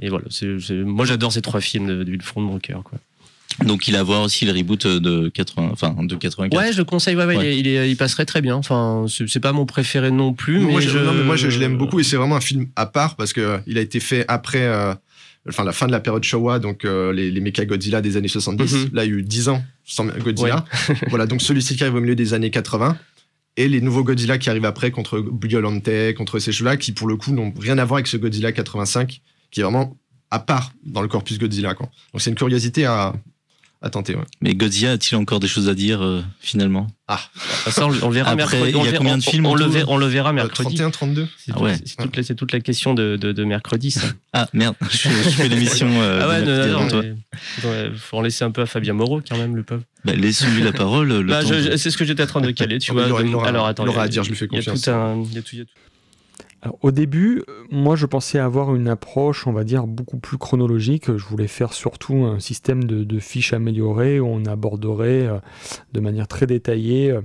[0.00, 0.26] Et voilà,
[0.84, 2.82] moi j'adore ces trois films du fond de mon cœur.
[2.82, 2.98] Quoi.
[3.64, 6.58] Donc il a à voir aussi le reboot de 80, enfin de 84.
[6.58, 7.16] Ouais, je le conseille.
[7.16, 8.56] Ouais, ouais, Il, il, passerait très bien.
[8.56, 12.04] Enfin, c'est pas mon préféré non plus, mais, moi, je, moi je, l'aime beaucoup et
[12.04, 14.94] c'est vraiment un film à part parce que euh, il a été fait après, euh,
[15.48, 18.28] enfin la fin de la période Showa, donc euh, les, les Mecha Godzilla des années
[18.28, 18.72] 70.
[18.72, 18.90] Mhm.
[18.94, 20.64] Là, il y a eu 10 ans sans Godzilla.
[21.08, 22.96] voilà, donc celui-ci qui arrive au milieu des années 80
[23.56, 27.16] et les nouveaux Godzilla qui arrivent après contre Biolante, contre ces choses-là, qui pour le
[27.16, 29.20] coup n'ont rien à voir avec ce Godzilla 85
[29.50, 29.96] qui est vraiment
[30.30, 31.74] à part dans le corpus Godzilla.
[31.74, 31.88] Quoi.
[32.12, 33.14] Donc c'est une curiosité à,
[33.82, 34.14] à tenter.
[34.14, 34.24] Ouais.
[34.40, 36.86] Mais Godzilla a-t-il encore des choses à dire euh, finalement?
[37.08, 37.20] Ah,
[37.70, 38.72] ça on, le verra mercredi.
[38.76, 40.76] Il y a combien de films on, le verra, on le verra mercredi.
[40.76, 41.28] 31, 32.
[41.36, 41.76] C'est ah ouais.
[41.78, 43.90] toute, toute, la question de, de, de mercredi.
[43.90, 44.06] Ça.
[44.32, 45.88] ah merde, je, fais l'émission.
[45.90, 49.56] Euh, ah ouais, non, non, faut en laisser un peu à Fabien Moreau quand même,
[49.56, 49.84] le peuple.
[50.04, 51.24] Bah, Laissons-lui la parole.
[51.26, 53.06] Bah, c'est ce que j'étais en train de caler, tu vois.
[53.46, 54.86] alors attends, il aura à dire, je lui fais confiance.
[54.86, 55.64] Il y a tout un,
[56.82, 61.16] au début, moi je pensais avoir une approche, on va dire, beaucoup plus chronologique.
[61.16, 65.38] Je voulais faire surtout un système de, fiches améliorées où on aborderait euh,
[65.92, 67.20] de manière très détaillée euh,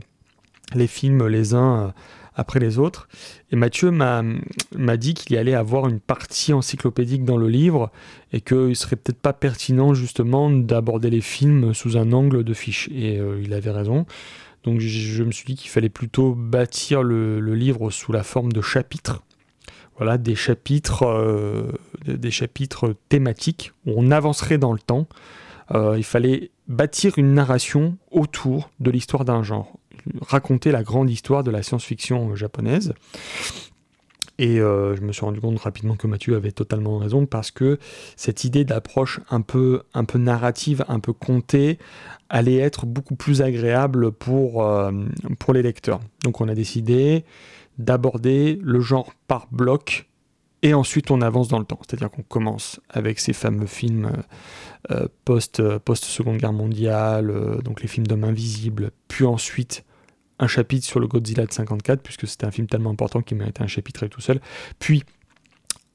[0.74, 1.92] les films les uns euh,
[2.34, 3.08] après les autres.
[3.52, 7.92] Et Mathieu m'a dit qu'il y allait avoir une partie encyclopédique dans le livre
[8.34, 12.90] et qu'il serait peut-être pas pertinent justement d'aborder les films sous un angle de fiches.
[12.90, 14.06] Et il avait raison.
[14.66, 18.62] Donc je me suis dit qu'il fallait plutôt bâtir le, livre sous la forme de
[18.62, 19.24] chapitres.
[19.98, 21.72] Voilà, des chapitres, euh,
[22.06, 25.08] des chapitres thématiques où on avancerait dans le temps.
[25.74, 29.78] Euh, il fallait bâtir une narration autour de l'histoire d'un genre,
[30.22, 32.94] raconter la grande histoire de la science-fiction japonaise.
[34.38, 37.80] Et euh, je me suis rendu compte rapidement que Mathieu avait totalement raison parce que
[38.18, 41.80] cette idée d'approche un peu, un peu narrative, un peu contée,
[42.30, 44.12] allait être beaucoup plus agréable euh,
[45.40, 46.02] pour les lecteurs.
[46.24, 47.24] Donc on a décidé
[47.78, 50.08] d'aborder le genre par bloc
[50.62, 51.80] et ensuite on avance dans le temps.
[51.88, 54.12] C'est-à-dire qu'on commence avec ces fameux films
[54.92, 59.84] euh, post, post-seconde guerre mondiale, donc les films d'hommes invisibles, puis ensuite
[60.40, 63.62] un chapitre sur le Godzilla de 54, puisque c'était un film tellement important qu'il méritait
[63.64, 64.42] un chapitre tout seul.
[64.80, 65.04] Puis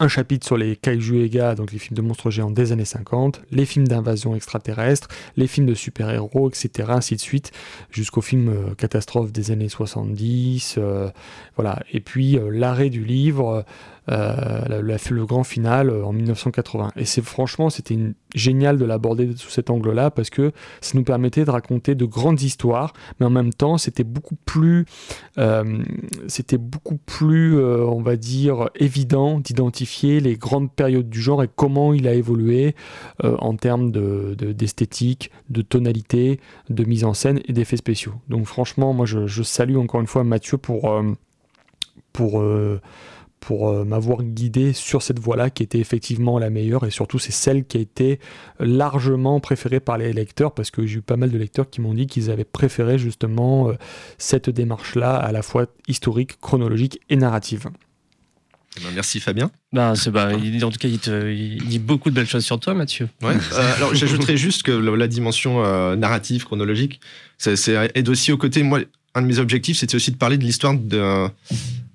[0.00, 3.42] un chapitre sur les kaiju Ega, donc les films de monstres géants des années 50,
[3.50, 7.52] les films d'invasion extraterrestre, les films de super-héros, etc., ainsi de suite,
[7.90, 10.76] jusqu'aux films euh, catastrophes des années 70.
[10.78, 11.10] Euh,
[11.56, 11.82] voilà.
[11.92, 13.64] Et puis euh, l'arrêt du livre
[14.08, 14.80] euh,
[15.10, 16.92] le grand final euh, en 1980.
[16.96, 17.98] Et c'est franchement, c'était
[18.34, 22.42] génial de l'aborder sous cet angle-là parce que ça nous permettait de raconter de grandes
[22.42, 24.86] histoires, mais en même temps, c'était beaucoup plus,
[25.38, 25.82] euh,
[26.28, 31.92] c'était beaucoup plus, on va dire, évident d'identifier les grandes périodes du genre et comment
[31.92, 32.74] il a évolué
[33.22, 38.14] en termes d'esthétique, de, de, tonalité, de mise en scène et d'effets spéciaux.
[38.28, 40.92] Donc franchement, moi, je, je, salue encore une fois Mathieu pour
[42.12, 42.42] pour
[43.40, 47.32] pour euh, m'avoir guidé sur cette voie-là qui était effectivement la meilleure et surtout c'est
[47.32, 48.20] celle qui a été
[48.60, 51.94] largement préférée par les lecteurs parce que j'ai eu pas mal de lecteurs qui m'ont
[51.94, 53.74] dit qu'ils avaient préféré justement euh,
[54.18, 57.70] cette démarche-là à la fois historique, chronologique et narrative.
[58.78, 59.50] Eh ben, merci Fabien.
[59.72, 62.74] Ben, c'est, bah, il, en tout cas, il, dit beaucoup de belles choses sur toi,
[62.74, 63.08] Mathieu.
[63.20, 63.34] Ouais.
[63.52, 65.60] Euh, alors, j'ajouterais juste que la, dimension
[65.96, 67.00] narrative, chronologique,
[67.36, 68.62] c'est, aide aussi au côté.
[68.62, 68.82] Moi,
[69.16, 71.28] un de mes objectifs, c'était aussi de parler de l'histoire de,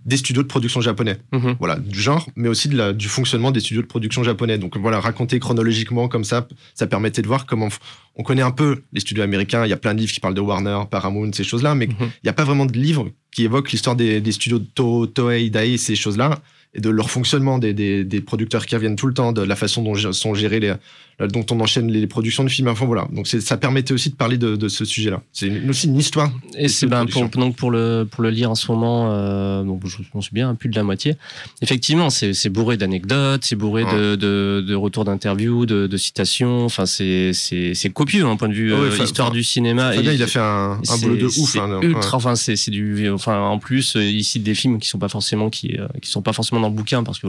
[0.05, 1.17] des studios de production japonais.
[1.31, 1.55] Mhm.
[1.59, 4.57] Voilà, du genre, mais aussi de la, du fonctionnement des studios de production japonais.
[4.57, 7.69] Donc voilà, raconter chronologiquement comme ça, ça permettait de voir comment
[8.15, 9.65] on connaît un peu les studios américains.
[9.65, 11.95] Il y a plein de livres qui parlent de Warner, Paramount, ces choses-là, mais mhm.
[11.99, 15.07] il n'y a pas vraiment de livres qui évoquent l'histoire des, des, studios de to
[15.07, 16.39] Toei, Dai, ces choses-là
[16.75, 19.55] et de leur fonctionnement, des, des, des, producteurs qui reviennent tout le temps, de la
[19.55, 20.73] façon dont sont gérés les,
[21.19, 22.67] dont on enchaîne les productions de films.
[22.67, 25.21] Enfin voilà, donc ça permettait aussi de parler de, de ce sujet-là.
[25.31, 26.31] C'est aussi une histoire.
[26.57, 30.19] Et c'est ben, pour, donc pour le pour le lire en ce moment, euh, je
[30.21, 31.15] suis bien plus de la moitié.
[31.61, 36.65] Effectivement, c'est bourré d'anecdotes, c'est bourré de, de, de, retours d'interviews, de, de, citations.
[36.65, 39.93] Enfin, c'est c'est copieux d'un hein, point de vue euh, histoire du cinéma.
[39.93, 41.55] Fabien, il a fait un, un boulot de ouf.
[41.55, 42.17] Hein, ultra.
[42.17, 43.09] Enfin, c'est du.
[43.09, 46.33] Enfin, en plus, il cite des films qui sont pas forcément qui qui sont pas
[46.33, 47.27] forcément dans le bouquin parce que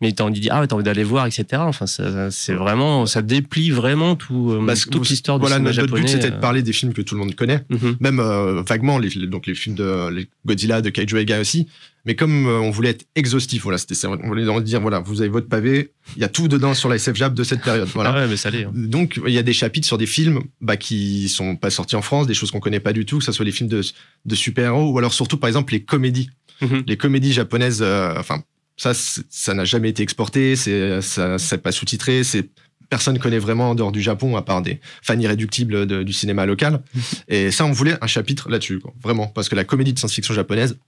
[0.00, 1.44] mais t'as envie de dire ah ouais, t'as envie d'aller voir etc.
[1.64, 6.08] Enfin c'est vraiment ça déplie vraiment tout bah, toute l'histoire du voilà, cinéma notre but
[6.08, 6.40] c'était de euh.
[6.40, 7.96] parler des films que tout le monde connaît, Mhm.
[8.00, 11.66] même euh, vaguement les, donc les films de les Godzilla, de Kaiju Eiga aussi.
[12.04, 15.48] Mais comme on voulait être exhaustif, voilà, c'était on voulait dire voilà, vous avez votre
[15.48, 17.86] pavé, il y a tout dedans sur la SF Jab de cette période.
[17.92, 18.12] Voilà.
[18.14, 18.70] Ah ouais mais ça hein.
[18.72, 22.02] Donc, il y a des chapitres sur des films bah, qui sont pas sortis en
[22.02, 23.82] France, des choses qu'on connaît pas du tout, que ce soit les films de,
[24.24, 26.30] de super-héros ou alors surtout, par exemple, les comédies.
[26.62, 26.84] Mhm.
[26.86, 28.42] Les comédies japonaises, euh, enfin,
[28.78, 32.48] ça, ça n'a jamais été exporté, c'est, ça, c'est pas sous-titré, c'est,
[32.88, 36.46] personne connaît vraiment en dehors du Japon, à part des fans irréductibles de- du cinéma
[36.46, 36.80] local.
[37.28, 40.32] Et ça, on voulait un chapitre là-dessus, quoi, vraiment, parce que la comédie de science-fiction
[40.32, 40.78] japonaise,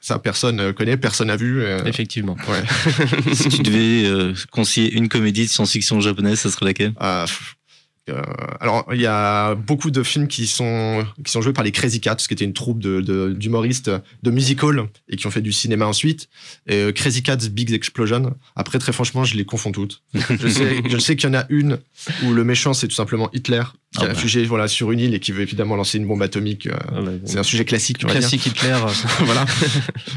[0.00, 1.60] ça, personne euh, connaît, personne n'a vu.
[1.62, 2.34] euh, Effectivement.
[2.48, 3.34] ouais.
[3.34, 6.94] si tu devais euh, conseiller une comédie de science-fiction japonaise, ça serait laquelle?
[6.98, 7.26] Ah,
[8.10, 8.20] euh,
[8.60, 12.00] alors, il y a beaucoup de films qui sont, qui sont joués par les Crazy
[12.00, 13.90] Cats, qui était une troupe de- de- d'humoristes
[14.22, 16.28] de, musical et qui ont fait du cinéma ensuite.
[16.66, 18.34] Et, euh, Crazy Cats Big Explosion.
[18.56, 20.02] Après, très franchement, je les confonds toutes.
[20.14, 21.78] Je sais, je sais qu'il y en a une
[22.24, 24.12] où le méchant, c'est tout simplement Hitler, qui Ah est bah.
[24.14, 26.66] réfugié voilà, sur une île et qui veut évidemment lancer une bombe atomique.
[26.66, 28.08] euh, Ah bah, c'est un sujet classique, dire.
[28.08, 28.76] classique Hitler.
[29.20, 29.44] voilà.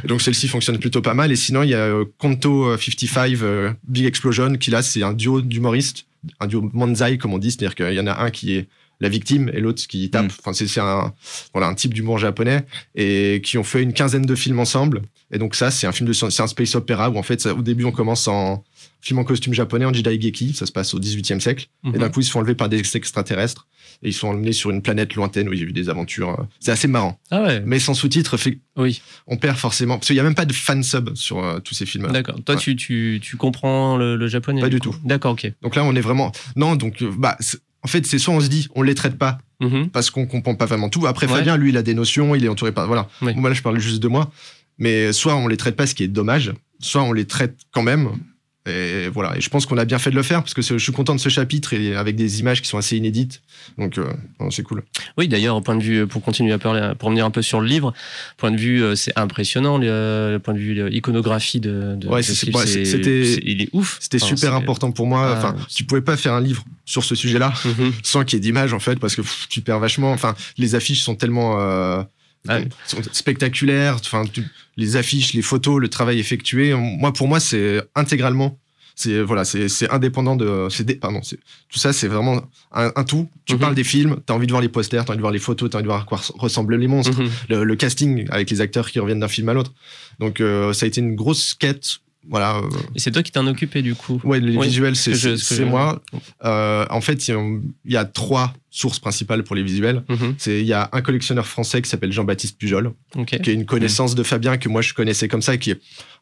[0.03, 1.31] Et donc celle-ci fonctionne plutôt pas mal.
[1.31, 5.41] Et sinon, il y a euh, 55 euh, Big Explosion, qui là, c'est un duo
[5.41, 6.05] d'humoristes,
[6.39, 8.67] un duo manzai, comme on dit, c'est-à-dire qu'il y en a un qui est
[8.99, 10.25] la victime et l'autre qui tape.
[10.25, 10.35] Mm.
[10.39, 11.13] Enfin, c'est c'est un,
[11.53, 12.63] voilà, un type d'humour japonais
[12.95, 15.01] et qui ont fait une quinzaine de films ensemble.
[15.31, 17.41] Et donc ça, c'est un film de science- c'est un space opéra où en fait,
[17.41, 18.63] ça- au début, on commence en
[19.03, 21.67] film en costume japonais, en Jidaigeki, ça se passe au 18e siècle.
[21.83, 21.95] Mhm.
[21.95, 23.67] Et d'un coup, ils se font enlever par des extraterrestres
[24.01, 26.39] et ils sont emmenés sur une planète lointaine où il y a eu des aventures.
[26.39, 27.19] euh, C'est assez marrant.
[27.29, 27.61] Ah ouais.
[27.65, 29.01] Mais sans sous-titres, fait- Oui.
[29.27, 29.97] on perd forcément.
[29.97, 32.07] Parce qu'il n'y a même pas de fan sub sur euh, tous ces films.
[32.11, 32.35] D'accord.
[32.45, 32.61] Toi Ouais.
[32.61, 34.95] tu, tu, tu comprends le, le japonais Pas du coup tout.
[35.03, 35.51] D'accord ok.
[35.61, 36.31] Donc là, on est vraiment.
[36.55, 39.17] Non, donc, euh, bah, c'est- en fait, c'est soit on se dit, on les traite
[39.17, 39.89] pas Mhm.
[39.89, 41.05] parce qu'on comprend pas vraiment tout.
[41.07, 41.33] Après, Ouais.
[41.39, 42.87] Fabien, lui, il a des notions, il est entouré par.
[42.87, 43.09] Voilà.
[43.21, 43.33] Oui.
[43.35, 44.31] Moi, là, je parle juste de moi.
[44.77, 47.83] Mais soit on les traite pas, ce qui est dommage, soit on les traite quand
[47.83, 48.09] même.
[48.65, 49.35] Et voilà.
[49.37, 51.13] Et je pense qu'on a bien fait de le faire parce que je suis content
[51.13, 53.41] de ce chapitre et avec des images qui sont assez inédites.
[53.77, 54.05] Donc, euh,
[54.51, 54.83] c'est cool.
[55.17, 57.59] Oui, d'ailleurs, au point de vue, pour continuer à parler, pour revenir un peu sur
[57.59, 57.93] le livre,
[58.37, 62.23] point de vue, euh, c'est impressionnant, le, le point de vue iconographie de, de, Ouais,
[62.23, 62.35] c'est-
[62.85, 63.97] c'était- il est ouf.
[63.99, 65.33] C'était Enfin, super important pour moi.
[65.33, 67.91] Ah, Enfin, tu pouvais pas faire un livre sur ce sujet-là Mhm.
[68.01, 70.75] sans qu'il y ait d'images en fait parce que pff, tu perds vachement enfin les
[70.75, 72.01] affiches sont tellement euh,
[72.49, 74.23] Ah sont spectaculaires enfin
[74.75, 78.59] les affiches les photos le travail effectué moi pour moi c'est intégralement
[78.95, 82.41] c'est voilà c'est c'est indépendant de c'est des- pardon tout ça c'est vraiment
[82.73, 83.59] un, un tout tu Mhm.
[83.59, 85.69] parles des films t'as envie de voir les posters t'as envie de voir les photos
[85.69, 87.29] t'as envie de voir à quoi res- ressemblent les monstres Mhm.
[87.49, 89.73] le, le casting avec les acteurs qui reviennent d'un film à l'autre
[90.19, 91.87] donc euh, ça a été une grosse quête
[92.29, 94.19] voilà euh, Et c'est toi qui t'en occupé du coup.
[94.23, 96.01] Ouais, les Oui, visuels, ce c'est ce moi.
[96.45, 97.39] Euh, en fait, il y, a-
[97.85, 100.03] il y a trois sources principales pour les visuels.
[100.09, 100.35] Mhm.
[100.37, 102.93] C'est il y a un collectionneur français qui s'appelle Jean-Baptiste Pujol,
[103.27, 105.81] qui est une connaissance de Fabien que moi je connaissais comme ça, qui est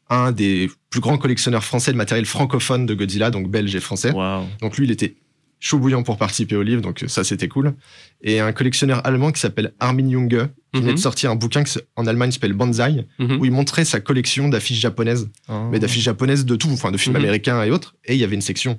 [0.09, 4.11] un des plus grands collectionneurs français de matériel francophone de Godzilla, donc belge et français.
[4.59, 5.15] Donc lui, il était
[5.63, 7.73] chaud bouillant pour participer au livre, donc ça c'était cool.
[8.21, 10.85] Et un collectionneur allemand qui s'appelle Armin Junge, qui Mhm.
[10.85, 13.37] vient de sortir un bouquin qui en Allemagne qui s'appelle Banzai, Mhm.
[13.39, 15.69] où il montrait sa collection d'affiches japonaises Oh.
[15.71, 17.21] mais d'affiches japonaises de tout, enfin de films Mhm.
[17.21, 17.95] américains et autres.
[18.05, 18.77] Et il y avait une section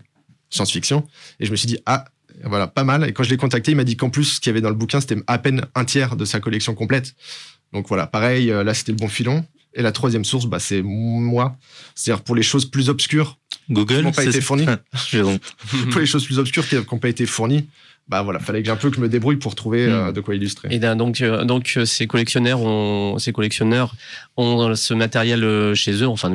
[0.50, 1.06] science-fiction.
[1.40, 2.04] Et je me suis dit, ah,
[2.44, 3.08] voilà, pas mal.
[3.08, 4.68] Et quand je l'ai contacté, il m'a dit qu'en plus, ce qu'il y avait dans
[4.70, 7.14] le bouquin, c'était à peine un tiers de sa collection complète.
[7.72, 9.44] Donc voilà, pareil, euh, là, c'était le bon filon.
[9.74, 11.56] Et la troisième source, bah, c'est moi.
[11.94, 13.38] C'est-à-dire pour les choses plus obscures,
[13.70, 14.40] Google qui n'ont pas été
[15.22, 15.40] donc-
[15.90, 17.66] pour les choses plus obscures qui n'ont pas été fournies,
[18.08, 19.92] bah voilà, fallait que j'ai un peu que je me débrouille pour trouver Mhm.
[19.92, 20.68] euh, de quoi illustrer.
[20.72, 23.94] Et donc, euh, donc euh, ces collectionneurs ont, ces collectionneurs
[24.36, 26.08] ont ce matériel chez eux.
[26.08, 26.28] Enfin,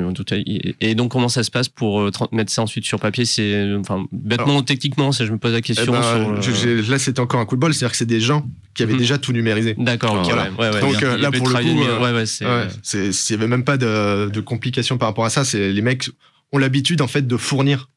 [0.79, 4.63] et donc comment ça se passe pour mettre ça ensuite sur papier C'est enfin bêtement
[4.63, 5.91] techniquement, ça, je me pose la Eh question.
[5.91, 8.05] ben, sur, euh, je- j'ai- là, c'était encore un coup de bol, c'est-à-dire que c'est
[8.05, 8.99] des gens qui avaient Mhm.
[8.99, 9.75] déjà tout numérisé.
[9.77, 10.43] D'accord, ok, Voilà.
[10.43, 11.17] ouais, ouais, ouais, Donc, bien.
[11.17, 12.45] là, pour le coup, de- euh, ouais, ouais, c'est.
[12.45, 15.43] Ouais, c'est- il n'y avait même pas de, de complications par rapport à ça.
[15.43, 16.09] C'est les mecs
[16.51, 17.89] ont l'habitude en fait de fournir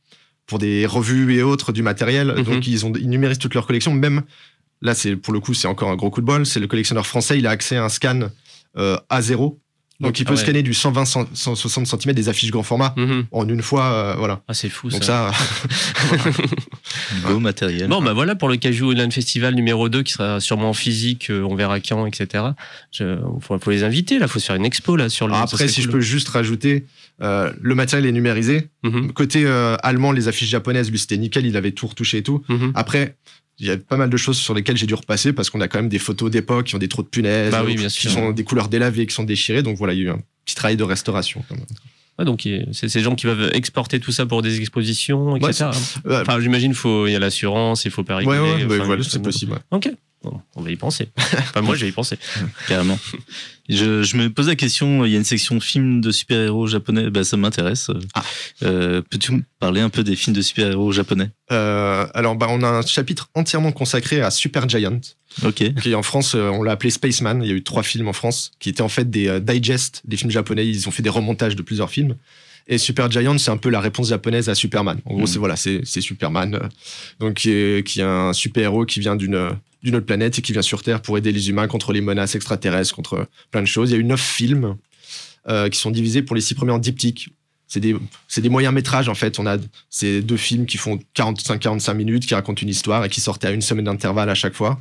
[0.47, 2.35] pour des revues et autres du matériel.
[2.37, 2.43] Mhm.
[2.43, 3.93] Donc ils ont ils numérisent toute leur collection.
[3.95, 4.23] Même
[4.83, 6.47] là, c'est pour le coup c'est encore un gros coup de bol.
[6.47, 7.39] C'est le collectionneur français.
[7.39, 8.31] Il a accès à un scan
[8.77, 9.57] euh, A0.
[10.01, 10.43] Donc il peut Ah ouais.
[10.43, 13.27] scanner du 120 cent- 160 cm des affiches grand format Mhm.
[13.33, 13.85] en une fois.
[13.93, 14.41] euh, voilà.
[14.49, 15.31] Ah, c'est fou Donc ça.
[15.33, 16.19] ça,
[17.29, 17.89] Beau matériel.
[17.89, 21.43] Bon, bah voilà pour le Caju Land Festival numéro 2 qui sera sûrement physique, euh,
[21.43, 22.45] on verra quand, etc.
[22.99, 25.35] Il faut, faut les inviter, là, faut se faire une expo là sur le.
[25.35, 26.87] ça après si je peux juste rajouter,
[27.23, 28.69] euh, le matériel est numérisé.
[28.83, 31.47] Mhm, Côté euh, allemand, les affiches japonaises, lui c'était nickel.
[31.47, 32.43] Il avait tout retouché et tout.
[32.49, 32.73] mhm.
[32.75, 33.17] Après,
[33.61, 35.69] il y a pas mal de choses sur lesquelles j'ai dû repasser parce qu'on a
[35.69, 37.89] quand même des photos d'époque qui ont des trous de punaises, Bah oui, ou bien
[37.89, 38.11] qui sûr.
[38.11, 39.63] sont des couleurs délavées, qui sont déchirées.
[39.63, 41.45] Donc voilà, il y a eu un petit travail de restauration.
[41.49, 41.67] quand même.
[42.25, 45.71] Donc c'est ces gens qui peuvent exporter tout ça pour des expositions, etc.
[46.11, 48.39] enfin, j'imagine faut il y a l'assurance, il faut pas rigoler.
[48.39, 49.59] Ouais, ouais, voilà, c'est possible.
[49.71, 49.91] Ok.
[50.25, 51.09] on va y penser.
[51.19, 52.19] enfin, moi, je vais y penser.
[52.69, 52.99] Carrément.
[53.69, 57.09] Je, je, me pose la question, il y a une section films de super-héros japonais,
[57.09, 57.91] bah, ça m'intéresse.
[58.15, 58.23] Ah.
[58.65, 61.31] Euh, Peux-tu me parler un peu des films de super-héros japonais?
[61.53, 65.01] Euh, Alors, bah, on a un chapitre entièrement consacré à Super Giant.
[65.45, 65.75] Ok.
[65.75, 67.43] Qui, en France, euh, on l'a appelé Spaceman.
[67.43, 70.03] Il y a eu trois films en France qui étaient en fait des euh, digests
[70.05, 70.67] des films japonais.
[70.67, 72.17] Ils ont fait des remontages de plusieurs films.
[72.69, 74.99] Et Super Giant, c'est un peu la réponse japonaise à Superman.
[75.05, 75.27] En gros, hmm.
[75.27, 76.69] c'est voilà, c'est Superman, euh,
[77.19, 79.51] donc qui est, qui est un super héros qui vient d'une
[79.83, 82.35] d'une autre planète et qui vient sur Terre pour aider les humains contre les menaces
[82.35, 83.91] extraterrestres, contre plein de choses.
[83.91, 84.77] Il y a eu neuf films
[85.73, 87.31] qui sont divisés pour les six premiers en diptyques.
[87.67, 87.97] C'est des,
[88.37, 89.39] des moyens métrages en fait.
[89.39, 89.57] On a
[89.89, 93.53] ces deux films qui font 45-45 minutes, qui racontent une histoire et qui sortaient à
[93.53, 94.79] une semaine d'intervalle à chaque fois.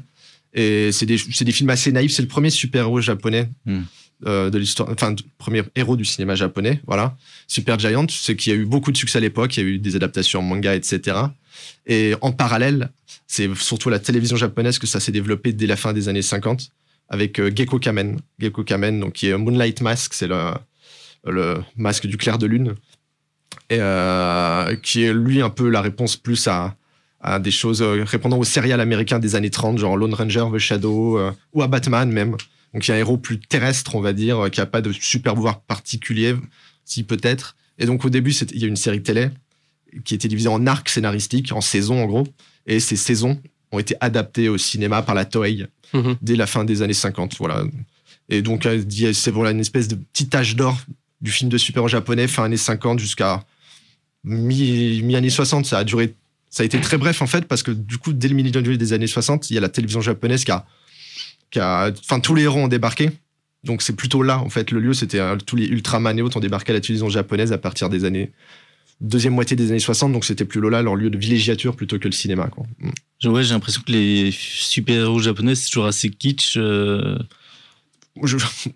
[0.53, 2.13] Et c'est des, des, films assez naïfs.
[2.13, 3.81] C'est le premier super-héros japonais hmm.
[4.25, 6.81] euh, de l'histoire, enfin, premier héros du cinéma japonais.
[6.87, 7.15] Voilà.
[7.47, 9.55] Super Giant, c'est qui a eu beaucoup de succès à l'époque.
[9.57, 11.17] Il y a eu des adaptations en manga, etc.
[11.85, 12.89] Et en parallèle,
[13.27, 16.71] c'est surtout la télévision japonaise que ça s'est développé dès la fin des années 50
[17.09, 18.19] avec euh, Gecko Kamen.
[18.39, 20.51] Gecko Kamen, donc qui est Moonlight Mask, c'est le,
[21.25, 22.75] le masque du clair de lune.
[23.69, 26.75] Et euh, qui est lui un peu la réponse plus à,
[27.21, 30.57] à des choses euh, répondant aux serial américains des années 30, genre Lone Ranger, The
[30.57, 32.31] Shadow, euh, ou à Batman même.
[32.73, 34.81] Donc il y a un héros plus terrestre, on va dire, euh, qui a pas
[34.81, 36.35] de super pouvoir particulier,
[36.85, 37.55] si peut-être.
[37.77, 39.29] Et donc au début, il y a une série télé
[40.05, 42.27] qui était divisée en arcs scénaristiques, en saisons en gros.
[42.67, 43.41] Et ces saisons
[43.71, 46.15] ont été adaptées au cinéma par la Toei mhm.
[46.21, 47.37] dès la fin des années 50.
[47.37, 47.63] Voilà.
[48.29, 48.67] Et donc
[49.13, 50.77] c'est voilà une espèce de petit âge d'or
[51.21, 53.43] du film de super japonais, fin années 50 jusqu'à
[54.23, 55.65] mi-années 60.
[55.65, 56.13] Ça a duré
[56.49, 58.93] ça a été très bref en fait parce que du coup dès le milieu des
[58.93, 60.65] années 60 il y a la télévision japonaise qui a,
[61.51, 63.11] qui a enfin tous les héros ont débarqué
[63.63, 66.37] donc c'est plutôt là en fait le lieu c'était euh, tous les Ultraman et autres
[66.37, 68.31] ont débarqué à la télévision japonaise à partir des années
[69.01, 72.07] deuxième moitié des années 60 donc c'était plus là leur lieu de villégiature plutôt que
[72.07, 72.49] le cinéma.
[72.79, 73.29] Mm.
[73.29, 77.17] Ouais, j'ai l'impression que les super-héros japonais c'est toujours assez kitsch euh,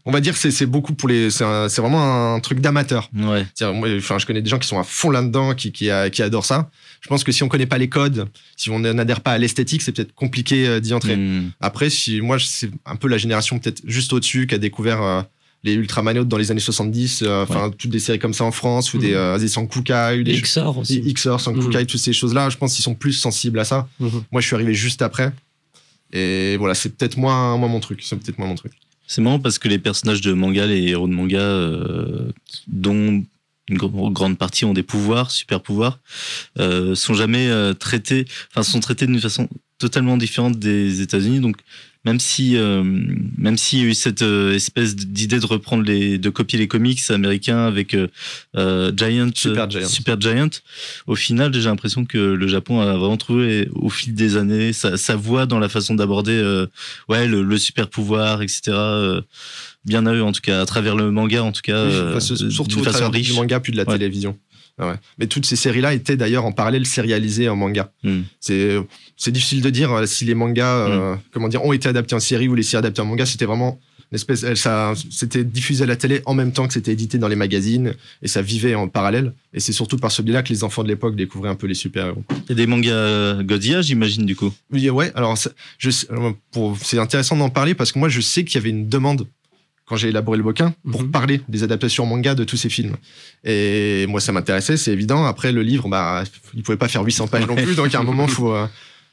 [0.06, 1.30] on va dire que c'est beaucoup pour les.
[1.30, 1.44] C'est
[1.78, 3.10] vraiment un truc d'amateur.
[3.16, 3.46] Ouais.
[3.62, 6.70] Enfin, je connais des gens qui sont à fond là-dedans, qui, qui, adorent ça.
[7.02, 9.82] Je pense que si on connaît pas les codes, si on n'adhère pas à l'esthétique,
[9.82, 11.18] c'est peut-être compliqué euh, d'y entrer.
[11.18, 11.52] Hmm.
[11.60, 15.22] Après, si moi, c'est un peu la génération peut-être juste au-dessus qui a découvert euh,
[15.64, 18.94] les Ultramanotes dans les années 70, euh, enfin toutes des séries comme ça en France
[18.94, 21.86] ou des euh, Sankukai, des XOR aussi, XOR, Sankukai, hmm.
[21.86, 22.50] toutes ces choses-là.
[22.50, 23.88] Je pense qu'ils sont plus sensibles à ça.
[24.00, 24.10] Hmm.
[24.32, 25.32] Moi, je suis arrivé juste après.
[26.12, 28.02] Et voilà, c'est peut-être moins, moins mon truc.
[28.04, 28.74] C'est peut-être moins mon truc.
[29.14, 32.32] C'est marrant parce que les personnages de manga, les héros de manga, euh,
[32.66, 33.24] dont
[33.68, 36.00] une grande partie ont des pouvoirs, super pouvoirs,
[36.58, 39.48] euh, sont jamais euh, traités, enfin sont traités d'une façon
[39.78, 41.42] totalement différente des États-Unis.
[41.42, 41.58] Donc
[42.06, 46.18] même si euh, même s'il y a eu cette euh, espèce d'idée de reprendre les
[46.18, 49.88] de copier les comics américains avec euh, Giant Super Giant.
[49.88, 50.50] Super Giant
[51.08, 55.16] au final j'ai l'impression que le Japon a vraiment trouvé au fil des années sa,
[55.16, 56.66] voix dans la façon d'aborder
[57.08, 58.76] ouais le, super pouvoir etc
[59.86, 62.84] bien à eux en tout cas à travers le manga en tout cas surtout au
[62.84, 63.30] travers riche.
[63.30, 64.38] du manga puis de la télévision
[64.80, 64.96] Ouais.
[65.20, 67.92] Mais toutes ces séries-là étaient d'ailleurs en parallèle sérialisées en manga.
[68.04, 68.22] Hmm.
[68.40, 68.76] C'est
[69.18, 71.20] c'est difficile de dire euh, si les mangas euh, hmm.
[71.32, 73.26] comment dire ont été adaptés en série ou les séries adaptées en manga.
[73.28, 73.80] C'était vraiment
[74.12, 77.28] une espèce ça c'était diffusé à la télé en même temps que c'était édité dans
[77.28, 77.94] les magazines
[78.24, 79.34] et ça vivait en parallèle.
[79.54, 81.76] Et c'est surtout par ce biais-là que les enfants de l'époque découvraient un peu les
[81.76, 82.24] super-héros.
[82.32, 84.52] Il y a des mangas euh, Godzilla, j'imagine du coup.
[84.72, 85.12] Oui, ouais.
[85.14, 89.28] Alors c'est intéressant d'en parler parce que moi je sais qu'il y avait une demande
[89.86, 91.12] quand j'ai élaboré le bouquin pour mhm.
[91.12, 92.96] parler des adaptations manga de tous ces films.
[93.44, 95.26] Et moi, ça m'intéressait, c'est évident.
[95.26, 96.24] Après, le livre, bah,
[96.54, 98.68] il pouvait pas faire 800 pages non plus, donc à un moment, il faut euh,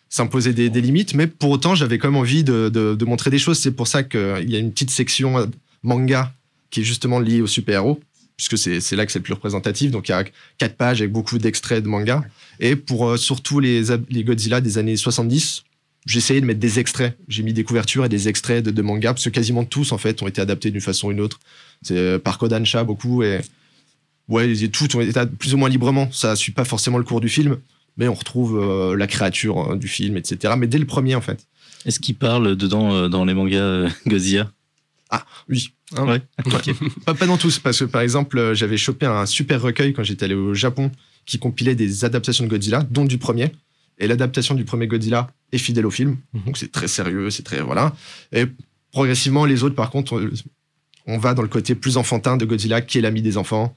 [0.09, 1.15] s'imposer des, limites.
[1.15, 3.59] Mais pour autant, j'avais quand même envie de, montrer des choses.
[3.59, 5.47] C'est pour ça qu'il y a une petite section euh,
[5.83, 6.33] manga
[6.71, 8.01] qui est justement liée aux super-héros,
[8.37, 9.91] puisque c'est là que c'est le plus représentatif.
[9.91, 10.25] Donc il y a
[10.57, 12.23] quatre pages avec beaucoup d'extraits de manga.
[12.61, 15.65] Et pour euh, surtout les, les Godzilla des années 70,
[16.07, 17.17] j'ai essayé de mettre des extraits.
[17.29, 19.99] J'ai mis des couvertures et des extraits de, de mangas, parce que quasiment tous, en
[19.99, 21.41] fait, ont été adaptés d'une façon ou d'une autre.
[21.83, 23.41] C'est euh, par Kodansha, beaucoup, et
[24.29, 26.11] ouais, tout ont été plus ou moins librement.
[26.13, 27.59] Ça suit pas forcément le cours du film,
[27.97, 30.55] mais on retrouve euh, la créature hein, du film, etc.
[30.57, 31.47] Mais dès le premier, en fait.
[31.87, 34.51] Est-ce qu'il parle dedans, euh, dans les mangas Godzilla?
[35.11, 35.73] Ah, oui.
[35.97, 36.07] Hein.
[36.07, 36.23] ouais.
[37.05, 40.25] pas, pas dans tous, parce que par exemple, j'avais chopé un super recueil quand j'étais
[40.25, 40.91] allé au Japon
[41.27, 43.53] qui compilait des adaptations de Godzilla, dont du premier.
[44.01, 46.17] Et l'adaptation du premier Godzilla est fidèle au film.
[46.33, 46.43] Mhm.
[46.47, 47.61] Donc c'est très sérieux, c'est très.
[47.61, 47.95] Voilà.
[48.33, 48.47] Et
[48.93, 50.21] progressivement, les autres, par contre,
[51.07, 53.75] on, va dans le côté plus enfantin de Godzilla, qui est l'ami des enfants.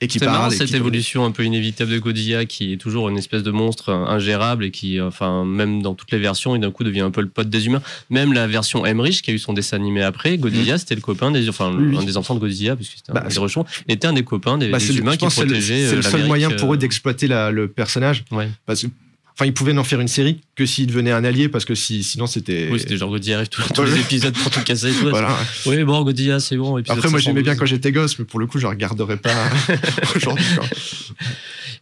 [0.00, 3.08] et qui C'est marrant cette qui- évolution un peu inévitable de Godzilla qui est toujours
[3.08, 6.56] une espèce de monstre euh, ingérable et qui, euh, enfin, même dans toutes les versions,
[6.56, 7.82] il d'un coup devient un peu le pote des humains.
[8.10, 11.30] Même la version Emmerich qui a eu son dessin animé après, Godzilla, c'était le copain
[11.30, 13.64] des, enfin, Oui, un des enfants de Godzilla, puisque c'était Bah, un des c'est- rechons,
[13.86, 15.86] était un des copains des, Bah, des le- humains qui pense que c'est le- protégeaient.
[15.86, 18.24] C'est euh, le seul moyen pour euh, eux d'exploiter la- le personnage.
[18.32, 18.48] Ouais.
[18.66, 18.88] Parce que,
[19.34, 22.02] enfin, ils pouvaient n'en faire une série que s'il devenait un allié, parce que si,
[22.02, 22.68] sinon c'était.
[22.70, 25.10] Oui, c'était genre Godzilla arrive tous, tous les épisodes pour tout casser et tout.
[25.10, 25.36] Voilà.
[25.66, 26.76] Oui, bon, Godzilla, c'est bon.
[26.76, 27.58] Après, moi, j'aimais bien 512.
[27.58, 29.34] quand j'étais gosse, mais pour le coup, je regarderais pas
[30.16, 30.44] aujourd'hui.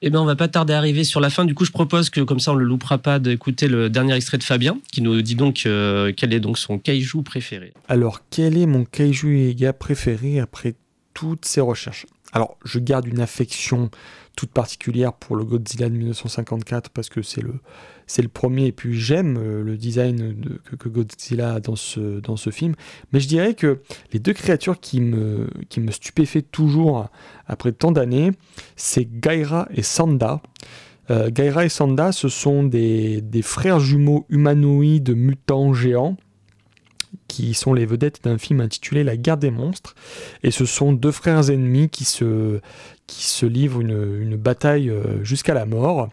[0.03, 1.45] Eh ben, on va pas tarder à arriver sur la fin.
[1.45, 4.39] Du coup, je propose que, comme ça, on le loupera pas, d'écouter le dernier extrait
[4.39, 7.75] de Fabien, qui nous dit donc euh, quel est donc son kaiju préféré.
[7.89, 10.75] Alors, quel est mon kaiju Eiga préféré après
[11.13, 12.07] toutes ces recherches?
[12.33, 13.91] Alors, je garde une affection
[14.49, 19.63] particulière pour le Godzilla de 1954 parce que c'est le, premier et puis j'aime euh,
[19.63, 22.75] le design de- que, Godzilla a dans ce, film.
[23.13, 23.81] Mais je dirais que
[24.13, 27.09] les deux créatures qui me, qui me stupéfait toujours
[27.47, 28.33] après tant d'années,
[28.77, 30.43] c'est Gaira et Sanda.
[31.11, 36.17] Euh, Gaira et Sanda, ce sont des, des frères jumeaux humanoïdes mutants géants
[37.29, 39.95] qui sont les vedettes d'un film intitulé La guerre des monstres.
[40.43, 42.61] Et ce sont deux frères ennemis qui se,
[43.07, 46.09] qui se livrent une, une bataille euh, jusqu'à la mort.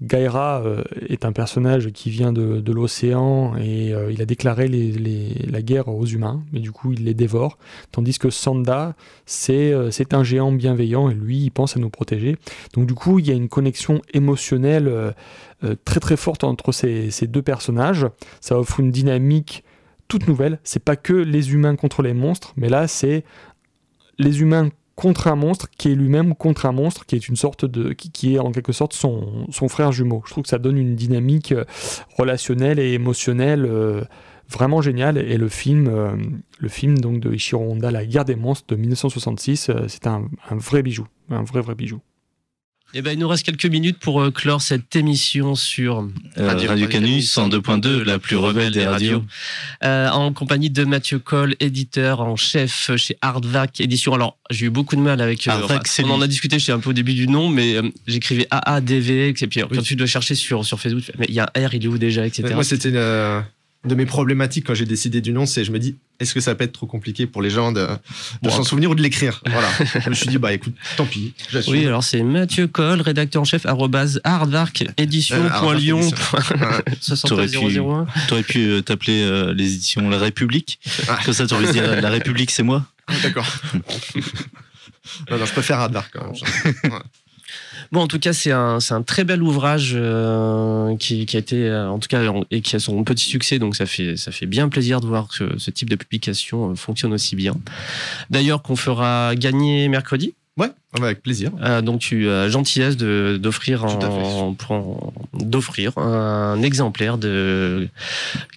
[0.00, 4.66] Gaira euh, est un personnage qui vient de, de l'océan et euh, il a déclaré
[4.66, 7.56] la guerre aux humains, mais du coup il les dévore.
[7.92, 9.72] Tandis que Sanda, c'est
[10.12, 12.36] un géant bienveillant et lui il pense à nous protéger.
[12.74, 15.14] Donc du coup il y a une connexion émotionnelle
[15.84, 18.08] très très forte entre ces, ces deux personnages.
[18.40, 19.62] Ça offre une dynamique
[20.12, 20.58] toute nouvelle.
[20.62, 23.24] C'est pas que les humains contre les monstres, mais là c'est
[24.18, 27.64] les humains contre un monstre qui est lui-même contre un monstre qui est une sorte
[27.64, 30.22] de qui, est en quelque sorte son, frère jumeau.
[30.26, 31.64] Je trouve que ça donne une dynamique euh,
[32.18, 34.02] relationnelle et émotionnelle euh,
[34.50, 36.14] vraiment géniale et le film euh,
[36.58, 40.28] le film donc de Ishiro Honda La guerre des monstres de 1966 euh, c'est un
[40.50, 42.02] vrai bijou, un vrai vrai bijou.
[42.94, 46.68] Eh ben, il nous reste quelques minutes pour euh, clore cette émission sur Euh, Radio-
[46.68, 49.24] Radio, Canus 102.2, la plus rebelle des radios.
[49.82, 54.12] Euh, en compagnie de Mathieu Coll, éditeur en chef chez Hardvac Édition.
[54.12, 55.46] Alors, j'ai eu beaucoup de mal avec.
[55.48, 57.76] euh, Hardvac, enfin, on en a discuté, j'étais un peu au début du nom, mais
[57.76, 61.40] euh, j'écrivais AADVX, et puis quand tu dois chercher sur, sur Facebook, mais il y
[61.40, 62.52] a un R, il est où déjà, etc.
[62.52, 63.40] Moi, c'était euh,
[63.84, 66.54] de mes problématiques quand j'ai décidé du nom, c'est je me dis, est-ce que ça
[66.54, 67.88] peut être trop compliqué pour les gens de, de
[68.42, 69.42] Bon, s'en souvenir ou de l'écrire?
[69.44, 69.68] Voilà.
[70.04, 71.34] je me suis dit, bah écoute, tant pis.
[71.66, 74.84] Oui, alors c'est Mathieu Coll, rédacteur en chef, arrobase hardvark
[75.32, 75.48] Euh.
[75.48, 75.62] Hardvark.
[77.26, 78.06] T'aurais pu- 60001.
[78.28, 80.78] T'aurais pu euh, t'appeler euh, les éditions La République.
[81.08, 81.18] Ah.
[81.24, 82.84] Comme ça, t'aurais pu dire La République, c'est moi.
[83.08, 83.46] Ah, D'accord.
[85.30, 86.92] non, non, je préfère Radar quand même.
[87.92, 91.68] Bon, en tout cas, c'est un, un très bel ouvrage euh, qui, qui a été,
[91.68, 93.58] euh, en tout cas, et qui a son petit succès.
[93.58, 96.74] Donc, ça fait, ça fait bien plaisir de voir que ce type de publication euh,
[96.74, 97.54] fonctionne aussi bien.
[98.30, 100.34] D'ailleurs, qu'on fera gagner mercredi?
[100.56, 100.70] Ouais,
[101.00, 101.50] avec plaisir.
[101.62, 103.84] Euh, donc, tu as gentillesse de- d'offrir
[105.96, 107.88] un exemplaire de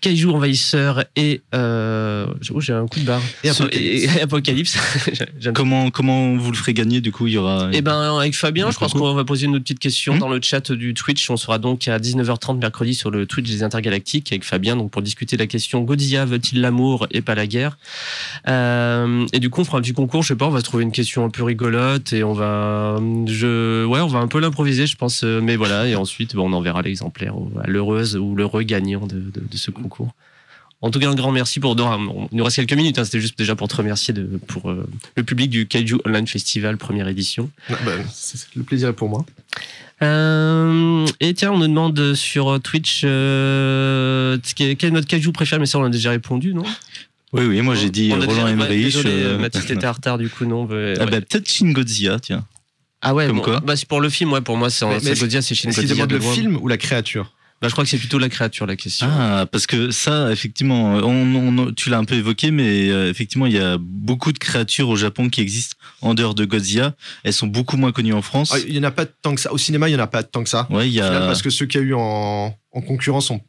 [0.02, 3.78] Kaiju Envahisseur et euh, oh, j'ai un coup de barre Et Apocalypse.
[3.82, 4.78] et- et Apocalypse.
[5.40, 7.70] J'aime Comment, comment vous le ferez gagner Du coup, il y aura.
[7.72, 10.20] eh ben, avec Fabien, je pense qu'on va poser une autre petite question Hmm.
[10.20, 11.30] dans le chat du Twitch.
[11.30, 15.02] On sera donc à 19h30 mercredi sur le Twitch des Intergalactiques avec Fabien, donc pour
[15.02, 17.78] discuter de la question Godzilla veut-il l'amour et pas la guerre?
[18.48, 20.22] Euh, Et du coup, on fera un petit concours.
[20.24, 22.98] Je sais pas, on va se trouver une question un peu rigolote et on va,
[23.28, 25.24] je, ouais, on va un peu l'improviser, je pense.
[25.24, 29.16] euh, Mais voilà, et ensuite, bon, on enverra l'exemplaire à l'heureuse ou l'heureux gagnant de,
[29.16, 30.14] de- de ce concours.
[30.82, 31.76] En tout cas, un grand merci pour.
[31.76, 33.00] non, il nous reste quelques minutes.
[33.00, 36.28] hein, C'était juste déjà pour te remercier de, pour euh, le public du Kaiju Online
[36.28, 37.50] Festival première édition.
[37.70, 39.26] Non, bah, c'est- le plaisir est pour moi.
[40.02, 45.66] Euh, et tiens, on nous demande sur Twitch euh, quel est notre kaiju préféré, mais
[45.66, 46.64] ça on a déjà répondu, non?
[47.34, 48.84] Oui, oui, moi j'ai dit On euh, Roland ouais, Emmerich.
[48.86, 51.12] Désolé, euh, Mathis était en retard du coup, non ouais, Ah ouais.
[51.12, 52.46] bah, peut-être Shin Godzilla, tiens.
[53.02, 55.20] Ah ouais, comme bon, quoi bah, c'est pour le film, ouais, pour moi c'est c'est
[55.20, 56.34] Godzilla, c'est Shin Godzilla de le loin.
[56.34, 57.32] film ou la créature?
[57.62, 59.08] Bah, je crois que c'est plutôt la créature la question.
[59.10, 63.46] Ah, parce que ça, effectivement, on, on- tu l'as un peu évoqué, mais euh, effectivement,
[63.46, 66.96] il y a beaucoup de créatures au Japon qui existent en dehors de Godzilla.
[67.24, 68.52] Elles sont beaucoup moins connues en France.
[68.54, 69.54] Ah, Il y en a pas tant que ça.
[69.54, 70.68] Au cinéma, il y en a pas tant que ça.
[70.70, 71.28] ouais, il y final, a.
[71.28, 73.40] Parce que ceux qu'il y a eu en, en concurrence, ont,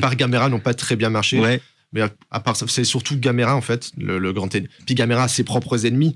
[0.00, 1.38] part Gamera, n'ont pas très bien marché.
[1.38, 1.60] Ouais,
[1.94, 4.68] Mais à, à part ça, c'est surtout Gamera, en fait, le, le grand ennemi.
[4.84, 6.14] Puis Gamera a ses propres ennemis.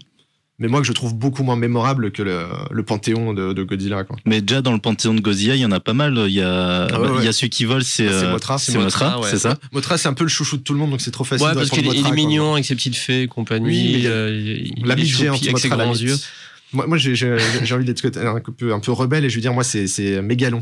[0.60, 4.02] Mais moi, que je trouve beaucoup moins mémorable que le, le panthéon de, de Godzilla.
[4.02, 4.16] Quoi.
[4.24, 6.18] mais déjà dans le panthéon de Godzilla, il y en a pas mal.
[6.26, 8.32] Il y a, Ah ouais, bah, il y a ceux qui volent, c'est C'est euh,
[8.32, 8.58] Motra.
[8.58, 9.28] c'est c'est Motra, Mothra, ouais.
[9.30, 9.56] c'est ça?
[9.70, 11.52] Motra, c'est un peu le chouchou de tout le monde, donc c'est trop facile Ouais,
[11.52, 12.10] de parce qu'il est, quoi.
[12.10, 13.66] mignon avec ses petites fées et compagnie.
[13.66, 16.16] Oui, mais il y a- euh, il- La géante, choupi avec ses grands yeux.
[16.72, 17.14] Moi, moi j'ai
[17.72, 20.60] envie d'être un peu, un peu rebelle et je veux dire, moi, c'est- c'est Mégalon.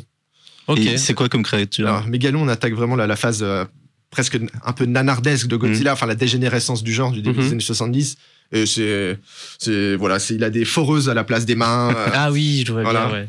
[0.67, 0.81] Ok.
[0.97, 1.87] C'est quoi comme créature?
[1.89, 3.65] Alors, Mégalon, on attaque vraiment la, la phase euh,
[4.11, 7.61] presque un peu nanardesque de Godzilla, enfin la dégénérescence du genre du début des années
[7.61, 8.17] 70,
[8.53, 9.19] Et c'est,
[9.59, 11.93] c'est voilà, c'est il a des foreuses à la place des mains.
[11.95, 13.07] euh, Ah oui, je vois Voilà.
[13.07, 13.29] bien, ouais.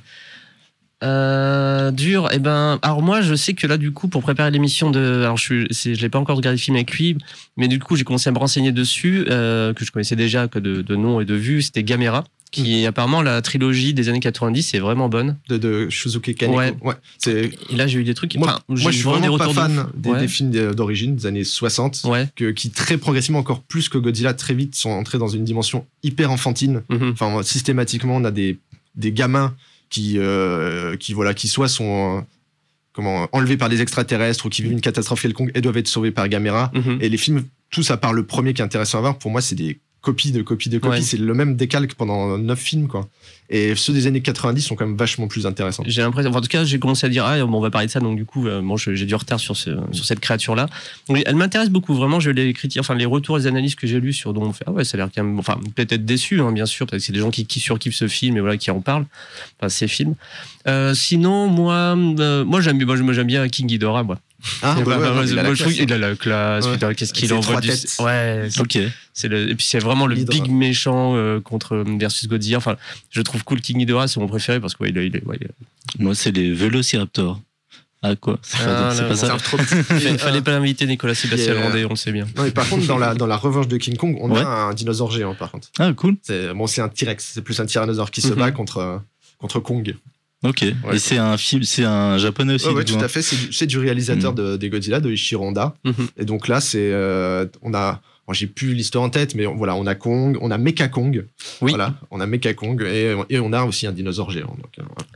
[1.04, 4.90] Euh, dur, et ben, alors moi je sais que là du coup pour préparer l'émission
[4.90, 7.16] de, alors je suis, c'est- je l'ai pas encore regardé le film avec lui,
[7.56, 10.58] mais du coup j'ai commencé à me renseigner dessus, euh, que je connaissais déjà que
[10.58, 12.88] de, de nom et de vue, c'était Gamera, qui Mm.
[12.88, 15.38] apparemment la trilogie des années 90 est vraiment bonne.
[15.50, 16.58] de, de Shuzuki Kaneko.
[16.58, 16.74] Ouais.
[16.82, 16.94] Ouais.
[17.18, 19.54] C'est, Et là j'ai eu des trucs, moi, moi, je suis vraiment des pas de
[19.54, 19.84] fan fou.
[19.96, 20.20] des, Ouais.
[20.22, 22.02] des films d'origine des années 60.
[22.06, 22.28] Ouais.
[22.36, 25.86] Que, qui très progressivement, encore plus que Godzilla, très vite sont entrés dans une dimension
[26.04, 26.84] hyper enfantine.
[26.90, 27.12] Mhm.
[27.14, 28.58] Enfin, systématiquement, on a des,
[28.96, 29.54] des gamins
[29.90, 32.22] qui, euh, qui, voilà, qui soit sont euh,
[32.94, 36.12] comment, enlevés par des extraterrestres ou qui vivent une catastrophe quelconque et doivent être sauvés
[36.12, 36.72] par Gamera.
[36.74, 36.98] Mhm.
[37.02, 39.42] Et les films, tous à part le premier qui est intéressant à voir, pour moi,
[39.42, 40.80] c'est des copies de copies de.
[40.88, 41.02] Ouais.
[41.02, 43.10] C'est le même décalque pendant neuf films, quoi.
[43.50, 45.84] Et ceux des années 90 sont quand même vachement plus intéressants.
[45.86, 47.88] J'ai l'impression, enfin, en tout cas, j'ai commencé à dire, ah, bon, on va parler
[47.88, 50.68] de ça, donc du coup, euh, bon, j'ai du retard sur, ce, sur cette créature-là.
[51.26, 54.12] Elle m'intéresse beaucoup, vraiment, je les critiques, enfin, les retours, les analyses que j'ai lues
[54.12, 56.42] sur, dont on fait, ah ouais, ça a l'air quand même, enfin, peut-être être déçu,
[56.42, 58.58] hein, bien sûr, parce que c'est des gens qui, qui surkiffent ce film et voilà,
[58.58, 59.06] qui en parlent,
[59.60, 60.16] enfin, ces films.
[60.68, 64.20] Euh, sinon, moi, euh, moi, j'aime, moi, j'aime bien King Ghidorah, moi.
[64.62, 66.16] Ah, bah bah, ouais, non, il a la moi, je trouve classe, qu'il a la
[66.16, 66.96] classe, Ouais.
[66.96, 67.70] qu'est-ce qu'il envoie du.
[68.00, 68.78] Ouais, Ok.
[69.20, 72.58] C'est le, et puis c'est vraiment le big méchant euh, contre versus Godzilla.
[72.60, 72.78] Enfin,
[73.10, 75.26] je trouve cool King Ghidorah, c'est mon préféré parce que ouais, il, est- il est-
[75.26, 77.42] ouais, il est- Moi, c'est les Vélociraptors.
[78.04, 78.38] Ah, quoi?
[78.44, 81.56] C'est Ah, pas, c'est là, pas ça trop Et, fallait euh, pas inviter Nicolas Sébastien
[81.56, 82.28] et, euh, Landais, on le sait bien.
[82.38, 84.40] Non, mais par contre, dans la, dans la revanche de King Kong, on Ouais.
[84.42, 85.70] a un dinosaure géant, par contre.
[85.80, 86.16] Ah, cool.
[86.22, 88.36] C'est bon, c'est un T-Rex, c'est plus un tyrannosaure qui se Mhm.
[88.36, 88.98] bat contre, euh,
[89.40, 89.96] contre Kong.
[90.44, 90.62] Ok.
[90.62, 92.68] Et c'est un film, c'est un japonais aussi.
[92.68, 93.24] Ouais, du tout à fait.
[93.24, 95.74] C'est du, réalisateur de, des Godzilla, de Ishiro Honda.
[95.84, 95.94] Mhm.
[96.18, 99.56] Et donc là, c'est, euh, on a, bon, j'ai plus l'histoire en tête, mais on-
[99.56, 101.26] voilà, on a Kong, on a Mecha Kong.
[101.62, 101.72] Oui.
[101.72, 104.48] Voilà, on a Mecha Kong et, et on a aussi un dinosaure géant.
[104.62, 105.10] Donc, euh, voilà.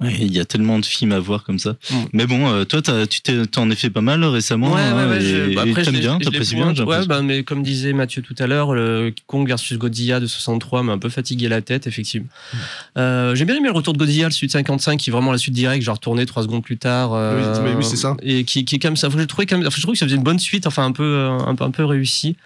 [0.00, 1.76] Ouais, il y a tellement de films à voir comme ça.
[1.90, 1.94] Mm.
[2.12, 4.72] Mais bon, euh, toi, tu t'es- t'en as fait pas mal récemment.
[4.72, 6.74] Ouais, hein, ouais, je- et- bah, et après, je t'aimes bien, je t'apprécies bien.
[6.74, 10.26] j'ai Ouais, bah, mais comme disait Mathieu tout à l'heure, le Kong versus Godzilla de
[10.26, 12.28] 63 m'a un peu fatigué la tête, effectivement.
[12.52, 12.56] Mm.
[12.98, 15.38] Euh, J'ai bien aimé le retour de Godzilla, le Sud 55, qui est vraiment la
[15.38, 17.12] suite directe, genre retourné trois secondes plus tard.
[17.14, 18.16] euh, Oui, mais oui, c'est ça.
[18.22, 19.08] Et qui, qui est comme ça.
[19.16, 21.38] Je trouvais quand même, je que ça faisait une bonne suite, enfin un peu, euh,
[21.46, 22.36] un peu, un peu réussi.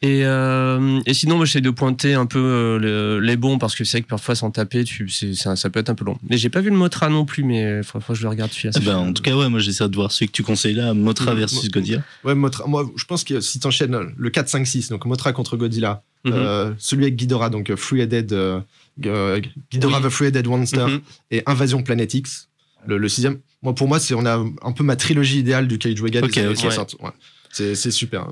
[0.00, 3.74] Et, euh, et sinon, moi, j'essaie de pointer un peu euh, le- les bons parce
[3.74, 6.04] que c'est vrai que parfois, sans taper, tu, c'est- ça, ça peut être un peu
[6.04, 6.16] long.
[6.30, 8.28] Mais j'ai pas vu le Motra non plus, mais il faut, faut que je le
[8.28, 8.72] regarde celui-là.
[8.80, 10.94] Eh ben, en tout cas, ouais, moi j'essaie de voir celui que tu conseilles là,
[10.94, 12.02] Motra Mm, versus mm, Godzilla.
[12.22, 15.56] Ouais, Mothra- moi, je pense que si t'enchaînes le 4, 5, 6, donc Mothra contre
[15.56, 16.32] Godzilla, Mhm.
[16.32, 18.60] euh, celui avec Ghidorah, donc euh, euh,
[19.06, 19.40] euh,
[19.72, 20.04] Ghidorah Oui.
[20.04, 21.00] the Three-Headed Monster Mhm.
[21.32, 22.48] et Invasion Planet X,
[22.86, 23.38] le, le sixième.
[23.62, 26.30] Moi, pour moi, c'est on a un peu ma trilogie idéale du Kaiju Ega Ok,
[26.34, 26.56] des années ok.
[26.58, 26.96] 60.
[27.00, 27.10] Ouais.
[27.50, 28.26] C'est c'est super.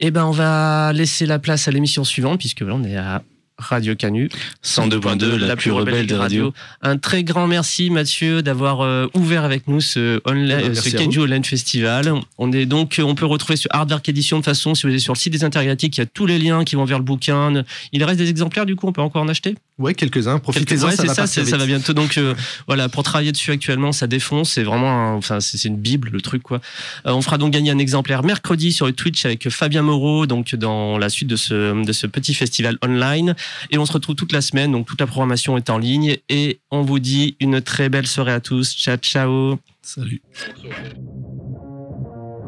[0.00, 3.22] Eh ben, on va laisser la place à l'émission suivante, puisque on est à
[3.56, 4.28] Radio Canu,
[4.64, 6.52] 102.2, la plus rebelle des radios.
[6.82, 10.74] Un très grand merci, Mathieu, d'avoir euh, ouvert avec nous ce, online, Eh ben, euh,
[10.74, 12.12] ce à Kaiju Online Festival.
[12.38, 15.12] On est donc, on peut retrouver sur Hardwerk Edition de façon, si vous êtes sur
[15.12, 17.64] le site des Intergalactiques, il y a tous les liens qui vont vers le bouquin.
[17.92, 19.54] Il reste des exemplaires, du coup, on peut encore en acheter?
[19.76, 20.38] Ouais, quelques-uns.
[20.38, 21.94] Profitez-en, Ouais, ça ça, va bientôt.
[21.94, 22.34] Donc euh,
[22.68, 24.52] voilà, pour travailler dessus actuellement, ça défonce.
[24.52, 26.60] C'est vraiment, un- enfin, c'est c'est une bible le truc quoi.
[27.06, 30.54] Euh, on fera donc gagner un exemplaire mercredi sur le Twitch avec Fabien Moreau, donc
[30.54, 33.34] dans la suite de ce de ce petit festival online.
[33.70, 34.70] Et on se retrouve toute la semaine.
[34.70, 38.32] Donc toute la programmation est en ligne et on vous dit une très belle soirée
[38.32, 38.74] à tous.
[38.76, 39.58] Ciao ciao.
[39.82, 40.22] Salut.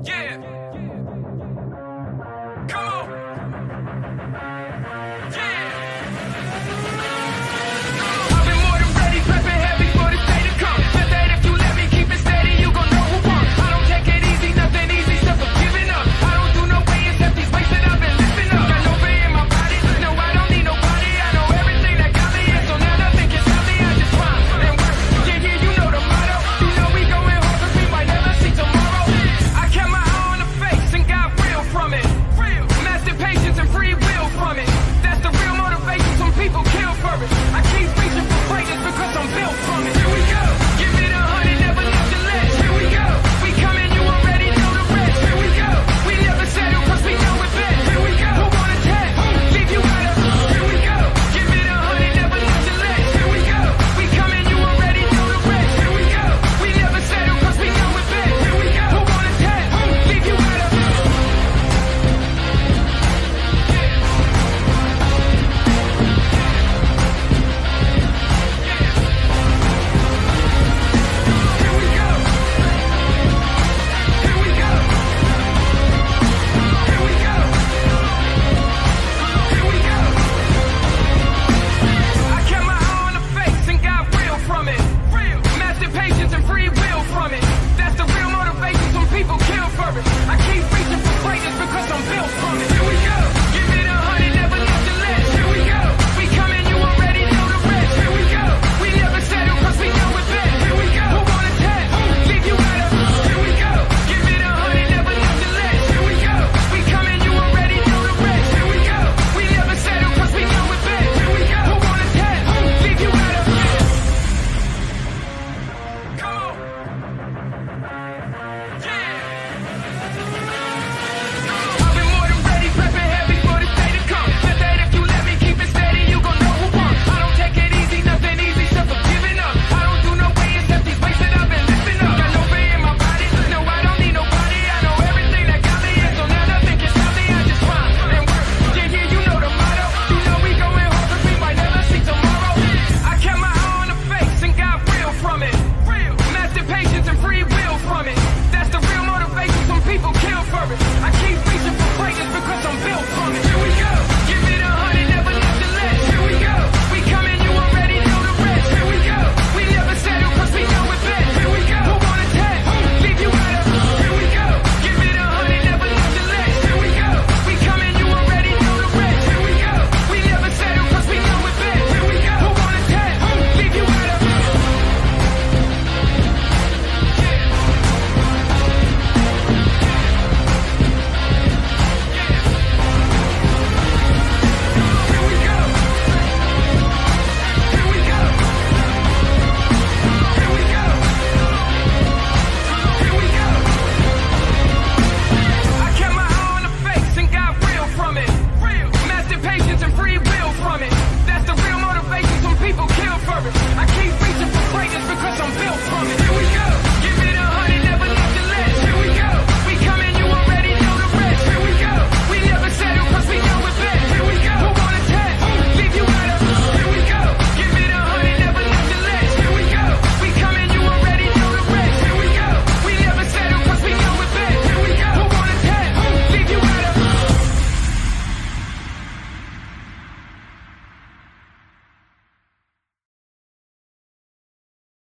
[0.05, 0.46] Yeah.